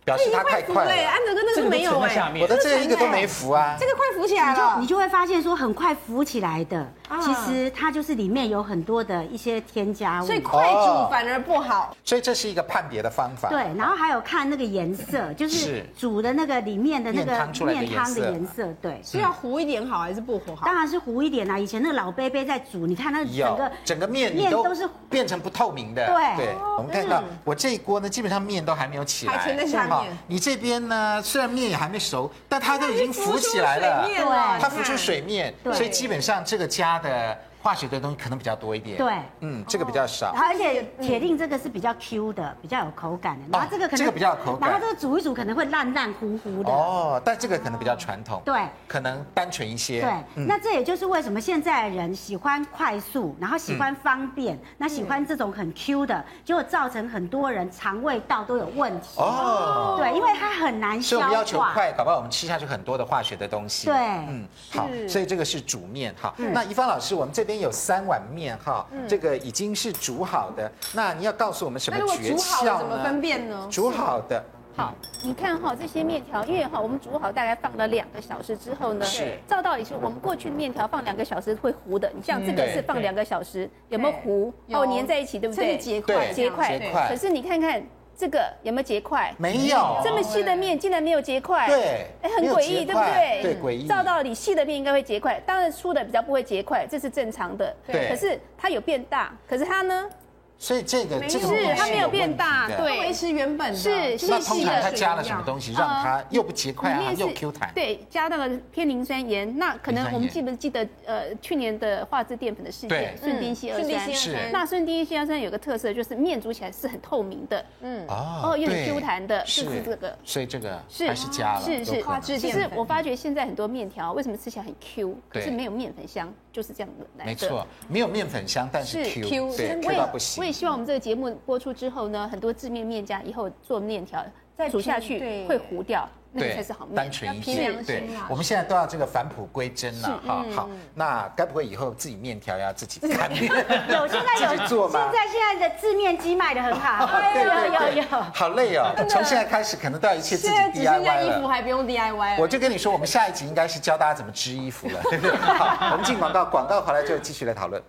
[0.04, 6.94] 表示它太快了，安德哥那个没有哎，我的这个一个都没浮啊，这个快浮起来了，你就会发现说很快浮起来的，
[7.24, 13.50] 其实它就是里面有很多的一些添加物，所以快煮反而不好，所以这是一个判别的方法。
[13.50, 17.32] 对，然后还有看那个颜色，就是煮的那个里面的那个
[17.66, 20.66] 面汤的颜色，对，是要糊一点好还是不糊好？
[20.66, 30.18] 当然是糊一点啦，以前那个老杯杯在煮，你看那整个整个面面都是变成不透明的，对，对，我们看到我这一锅呢，基本上面都还没有起来，还沉在下面。
[30.28, 37.55] 你这边呢，虽然面也还没熟，但它都已经浮起来了，对，它浮出水面，所以基本上这个加的。
[37.66, 68.58] 化学的东西可能比较多一点，对，嗯，这个比较少，而且铁定这个是比较 Q 的，比较有口感的，然后这个可能这个比较有口感，然后这个煮一煮可能会烂烂糊糊的，哦，但这个可能比较传统，对，可能单纯一些，对，那这也就是为什么现在的人喜欢快速，然后喜欢方便，那喜欢这种很 Q 的，结果造成很多人肠胃道都有问题，哦，对，因为它很难消化，所以我们要求快，搞不好我们吃下去很多的化学的东西，对，嗯，好，所以这个是煮面，哈，那怡芳老师，我们这边有三碗面。
[68.58, 70.72] 哈，这个已经是煮好的。
[70.94, 72.38] 那你要告诉我们什么诀窍呢？
[72.38, 73.68] 煮好怎么分辨呢？
[73.70, 74.44] 煮好的，
[74.76, 74.94] 好，
[75.24, 82.12] 你看哈，这些面条，因为哈，我们煮好大概放了两个小时之后呢，是照道理说，我们过去的面条放两个小时会糊的。
[82.16, 84.54] 你像这个是放两个小时，有没有糊？
[84.70, 85.78] 哦，粘在一起，对不对？
[85.78, 87.08] 结块，结块。
[87.10, 87.84] 可是你看看。
[88.18, 89.34] 这个有没有结块？
[89.38, 91.68] 没有，这么细的面竟然没有结块。
[91.68, 93.42] 对，哎，很诡异，对不对？
[93.42, 93.88] 对，诡异。
[93.88, 97.76] 照道理细的面应该会结块，当然粗的比较不会结块，这是正常的。
[97.86, 98.08] 对。
[98.08, 100.10] 可是它有变大，可是它呢？
[100.58, 103.78] 所以这个这个是它没有变大，对，维持原本的。
[103.78, 104.38] 是细细的。
[104.38, 107.72] 那通常它加了什么东西，让它又不结块啊，又 Q 弹？
[107.76, 109.58] 对，加那个偏磷酸盐。
[109.58, 114.14] 那可能我们记不记得呃去年的化制淀粉的事件，顺丁烯二酸。
[114.14, 114.38] 是。
[114.52, 117.66] 那顺丁烯二酸有个特色，就是面煮起来是很透明的。
[117.82, 118.08] 嗯。
[118.08, 118.56] 哦。
[118.58, 120.18] 有点 Q 弹的，是这个。
[120.24, 121.62] 所以这个还是加了。
[121.62, 122.02] 是是。
[122.02, 122.40] 化制。
[122.40, 127.32] 其实我发觉现在很多面条为什么吃起来很 Q，可是没有面粉香，就是这样的来的。
[127.32, 130.46] 没错，没有面粉香，但是 Q，对，Q 到不行。
[130.56, 131.26] 希望我们这个节目。
[131.46, 134.24] 播出之后呢，很多字面面家以后做面条，
[134.58, 136.96] 再煮下去会糊掉，那个才是好面。
[136.96, 140.22] 单纯一些，对，我们现在都要这个返璞归真了。
[140.26, 143.44] 哈好，那该不会以后自己面条要自己擀面？
[143.90, 145.10] 有，现在有做吗？
[145.12, 147.06] 现在现在的制面机卖的很好。
[147.34, 151.24] 对对对，好累哦，从现在开始可能都要一切自己 DIY 了。
[151.26, 152.38] 衣服还不用 DIY。
[152.40, 155.02] 我就跟你说，我们下一集应该是教大家怎么织衣服了？
[155.42, 157.82] 好，我们进广告，广告回来就继续来讨论。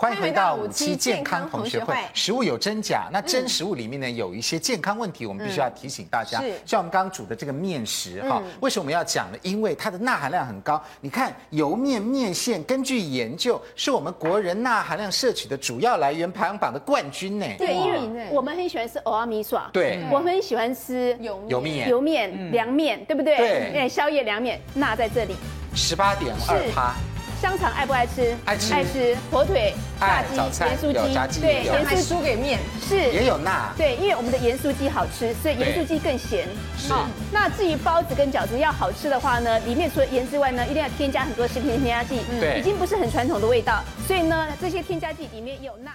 [0.00, 1.94] 欢迎回到五期健康同学会。
[2.14, 6.42] 食物有真假，那真食物里面呢，有一些健康问题，我们必须要提醒大家。
[6.64, 9.36] 像我们刚刚煮的这个面食哈，为什么我们要讲呢？
[9.42, 10.82] 因为它的钠含量很高。
[11.02, 17.44] 你看油面面线，根据研究，是我们国人钠含量摄取的主要来源，排行榜的冠军呢。
[17.58, 23.36] 对，因为我们很喜欢吃欧阿米线，对，我们很喜欢吃油油面、油面凉面，对不对？
[23.36, 25.36] 对，宵夜凉面，钠在这里，
[25.74, 26.94] 十八点二趴。
[27.40, 28.36] 香肠爱不爱吃？
[28.44, 29.16] 爱吃，爱吃。
[29.30, 30.92] 火腿、炸鸡、盐酥
[31.28, 32.96] 鸡，对，盐酥输给面是。
[33.12, 36.46] 也有钠，对，因为我们的盐酥鸡好吃，所以盐酥鸡更咸。
[36.88, 45.90] 好，那至于包子跟饺子要好吃的话呢，里面除了盐之外呢，一定要添加很多食品添加剂，对，已经不是很传统的味道，所以呢，这些添加剂里面有钠。